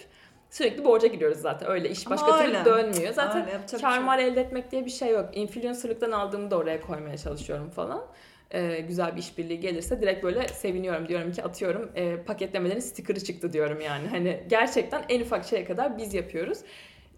[0.51, 1.71] Sürekli borca giriyoruz zaten.
[1.71, 3.13] Öyle iş başka Ama türlü dönmüyor.
[3.13, 3.47] Zaten
[3.81, 4.29] kar mal şey.
[4.29, 5.31] elde etmek diye bir şey yok.
[5.33, 8.07] Influencerlıktan aldığımı da oraya koymaya çalışıyorum falan.
[8.51, 11.09] Ee, güzel bir işbirliği gelirse direkt böyle seviniyorum.
[11.09, 14.09] Diyorum ki atıyorum e, paketlemelerin sticker'ı çıktı diyorum yani.
[14.09, 16.59] Hani gerçekten en ufak şeye kadar biz yapıyoruz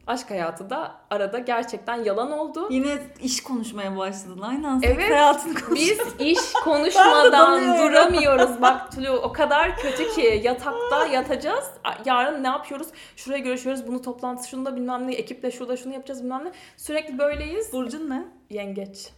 [0.09, 2.69] aşk hayatı da arada gerçekten yalan oldu.
[2.71, 4.41] Yine iş konuşmaya başladın.
[4.41, 8.63] Aynen evet, hayatını Biz iş konuşmadan duramıyoruz.
[8.63, 11.65] Bak Tulu o kadar kötü ki yatakta yatacağız.
[12.05, 12.89] Yarın ne yapıyoruz?
[13.17, 13.87] Şuraya görüşüyoruz.
[13.87, 15.15] Bunu toplantısı şunu da bilmem ne.
[15.15, 16.53] Ekiple şurada şunu yapacağız bilmem ne.
[16.77, 17.73] Sürekli böyleyiz.
[17.73, 18.25] Burcun ne?
[18.51, 19.11] Yengeç.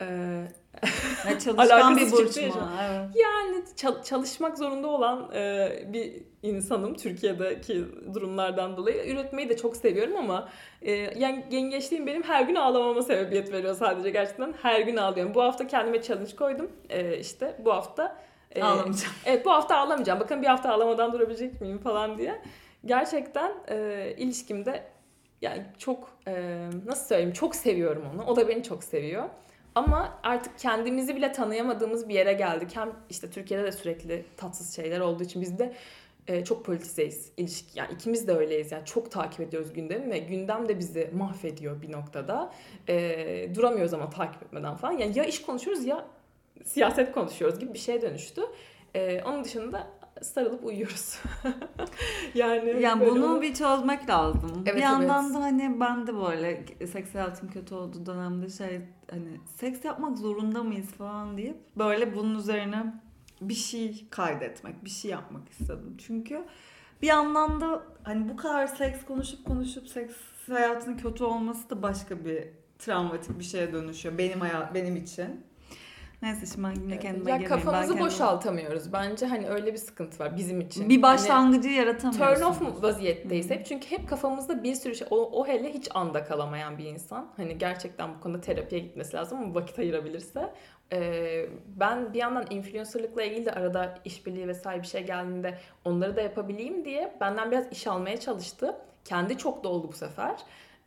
[0.00, 0.46] Ee,
[1.26, 2.68] yani çalışkan bir burç mu?
[2.82, 3.08] Evet.
[3.14, 3.64] Yani
[4.04, 9.12] çalışmak zorunda olan e, bir insanım Türkiye'deki durumlardan dolayı.
[9.12, 10.48] Üretmeyi de çok seviyorum ama
[10.82, 14.54] e, yani yengeçliğim benim her gün ağlamama sebebiyet veriyor sadece gerçekten.
[14.62, 15.34] Her gün ağlıyorum.
[15.34, 16.70] Bu hafta kendime challenge koydum.
[16.90, 18.16] E, işte bu hafta
[18.50, 19.14] e, ağlamayacağım.
[19.24, 20.20] Evet bu hafta ağlamayacağım.
[20.20, 22.42] Bakın bir hafta ağlamadan durabilecek miyim falan diye.
[22.84, 24.82] Gerçekten e, ilişkimde
[25.42, 28.24] yani çok e, nasıl söyleyeyim çok seviyorum onu.
[28.24, 29.24] O da beni çok seviyor.
[29.74, 32.70] Ama artık kendimizi bile tanıyamadığımız bir yere geldik.
[32.76, 35.74] Hem işte Türkiye'de de sürekli tatsız şeyler olduğu için biz de
[36.28, 37.32] e, çok politizeyiz.
[37.36, 38.72] İlişki, yani ikimiz de öyleyiz.
[38.72, 42.52] Yani çok takip ediyoruz gündemi ve gündem de bizi mahvediyor bir noktada.
[42.88, 44.92] E, duramıyoruz ama takip etmeden falan.
[44.92, 46.06] Yani ya iş konuşuyoruz ya
[46.64, 48.42] siyaset konuşuyoruz gibi bir şeye dönüştü.
[48.94, 49.86] E, onun dışında
[50.24, 51.18] sarılıp uyuyoruz.
[52.34, 53.42] yani yani bunu onu...
[53.42, 54.62] bir çözmek lazım.
[54.66, 55.34] Evet, bir yandan evet.
[55.34, 60.62] da hani ben de böyle seks hayatım kötü olduğu dönemde şey hani seks yapmak zorunda
[60.62, 62.94] mıyız falan deyip böyle bunun üzerine
[63.40, 65.96] bir şey kaydetmek, bir şey yapmak istedim.
[66.06, 66.44] Çünkü
[67.02, 70.14] bir yandan da hani bu kadar seks konuşup konuşup seks
[70.48, 72.48] hayatının kötü olması da başka bir
[72.78, 75.44] travmatik bir şeye dönüşüyor benim hayat benim için.
[76.22, 78.92] Neyse şimdi ben yine kendime ya kafamızı ben boşaltamıyoruz.
[78.92, 80.88] Bence hani öyle bir sıkıntı var bizim için.
[80.88, 82.38] Bir başlangıcı hani, yaratamıyoruz.
[82.38, 83.66] Turn off vaziyetteyiz hep.
[83.66, 85.06] Çünkü hep kafamızda bir sürü şey.
[85.10, 87.32] O, o hele hiç anda kalamayan bir insan.
[87.36, 90.52] Hani gerçekten bu konuda terapiye gitmesi lazım ama vakit ayırabilirse.
[90.92, 96.20] Ee, ben bir yandan influencerlıkla ilgili de arada işbirliği vesaire bir şey geldiğinde onları da
[96.20, 98.76] yapabileyim diye benden biraz iş almaya çalıştı.
[99.04, 100.36] Kendi çok da oldu bu sefer.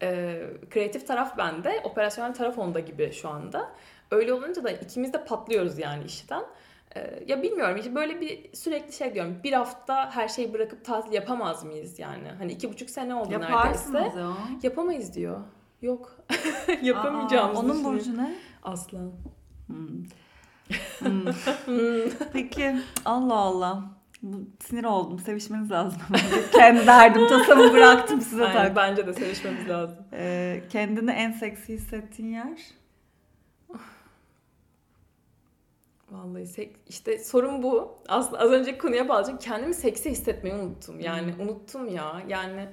[0.01, 3.71] Ee, kreatif taraf bende, operasyonel taraf onda gibi şu anda.
[4.11, 6.43] Öyle olunca da ikimiz de patlıyoruz yani işten.
[6.95, 9.37] Ee, ya bilmiyorum işte böyle bir sürekli şey diyorum.
[9.43, 12.27] Bir hafta her şeyi bırakıp tatil yapamaz mıyız yani?
[12.37, 14.19] Hani iki buçuk sene oldu Yaparsınız neredeyse.
[14.19, 14.33] Ya.
[14.63, 15.39] Yapamayız diyor.
[15.81, 16.17] Yok.
[16.81, 18.35] Yapamayacağımızı Onun burcu ne?
[18.63, 19.11] Aslan.
[19.67, 20.05] Hmm.
[21.65, 22.11] hmm.
[22.33, 22.75] Peki
[23.05, 23.83] Allah Allah.
[24.59, 25.19] Sinir oldum.
[25.19, 26.01] Sevişmeniz lazım.
[26.53, 28.75] Kendi derdim tasamı bıraktım size tak.
[28.75, 29.97] Bence de sevişmemiz lazım.
[30.13, 32.59] Ee, kendini en seksi hissettiğin yer?
[36.11, 37.97] Vallahi sek işte sorun bu.
[38.07, 39.41] Aslında az önceki konuya bağlayacak.
[39.41, 40.99] Kendimi seksi hissetmeyi unuttum.
[40.99, 41.47] Yani hmm.
[41.47, 42.23] unuttum ya.
[42.27, 42.69] Yani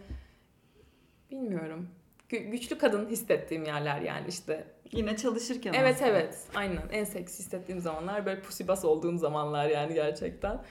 [1.30, 1.88] bilmiyorum.
[2.30, 4.64] Gü- güçlü kadın hissettiğim yerler yani işte.
[4.92, 5.72] Yine çalışırken.
[5.72, 6.10] Evet aslında.
[6.10, 6.38] evet.
[6.54, 6.82] Aynen.
[6.92, 10.62] En seksi hissettiğim zamanlar böyle pusibas olduğum zamanlar yani gerçekten.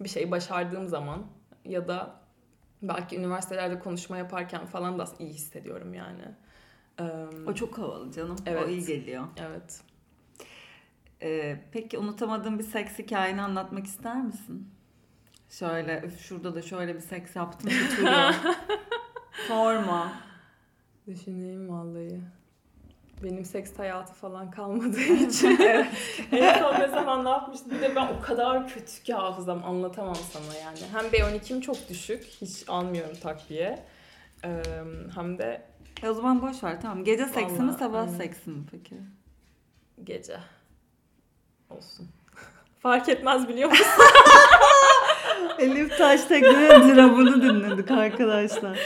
[0.00, 1.26] Bir şeyi başardığım zaman
[1.64, 2.20] ya da
[2.82, 6.22] belki üniversitelerde konuşma yaparken falan da iyi hissediyorum yani.
[7.46, 8.36] O çok havalı canım.
[8.46, 8.64] Evet.
[8.66, 9.24] O iyi geliyor.
[9.36, 9.80] Evet.
[11.22, 14.68] Ee, peki unutamadığın bir seks hikayeni anlatmak ister misin?
[15.48, 17.70] Şöyle şurada da şöyle bir seks yaptım.
[19.48, 20.12] Sorma.
[21.06, 22.20] Düşüneyim vallahi.
[23.24, 25.58] Benim seks hayatı falan kalmadığı için.
[26.32, 27.70] en son ne zaman ne yapmıştım?
[27.70, 30.78] Bir de ben o kadar kötü ki hafızam anlatamam sana yani.
[30.92, 32.24] Hem B12'm çok düşük.
[32.24, 33.84] Hiç almıyorum takviye.
[34.44, 34.62] Ee,
[35.14, 35.62] hem de...
[36.02, 37.04] E o zaman boş ver tamam.
[37.04, 38.94] Gece seksi mi sabah seksi mi peki?
[40.04, 40.36] Gece.
[41.70, 42.08] Olsun.
[42.80, 43.84] Fark etmez biliyor musun?
[45.58, 48.78] Elif Taştekin'in dramını dinledik arkadaşlar.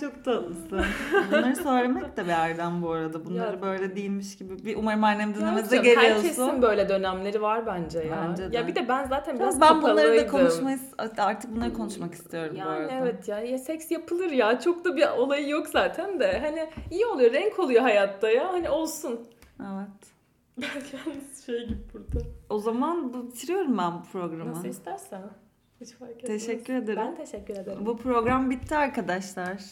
[0.00, 0.80] Çok tatlısın.
[1.28, 3.24] Bunları söylemek de bir erdem bu arada.
[3.24, 4.64] Bunları ya, böyle değilmiş gibi.
[4.64, 6.02] Bir umarım annem dinlemeze geliyorsun.
[6.02, 8.26] Herkesin böyle dönemleri var bence ya.
[8.28, 8.56] Bence de.
[8.56, 10.78] Ya bir de ben zaten biraz Ben bunları da konuşmayı
[11.18, 12.92] artık bunları konuşmak istiyorum yani bu arada.
[12.92, 13.40] evet ya.
[13.40, 13.58] ya.
[13.58, 14.60] Seks yapılır ya.
[14.60, 16.38] Çok da bir olayı yok zaten de.
[16.38, 17.32] Hani iyi oluyor.
[17.32, 18.52] Renk oluyor hayatta ya.
[18.52, 19.20] Hani olsun.
[19.60, 20.16] Evet.
[20.60, 22.26] Belki yalnız şey gibi burada.
[22.50, 24.50] O zaman bitiriyorum ben bu programı.
[24.50, 25.22] Nasıl istersen.
[25.80, 26.46] Hiç fark etmez.
[26.46, 26.98] Teşekkür ederim.
[26.98, 27.86] Ben teşekkür ederim.
[27.86, 29.62] Bu program bitti arkadaşlar.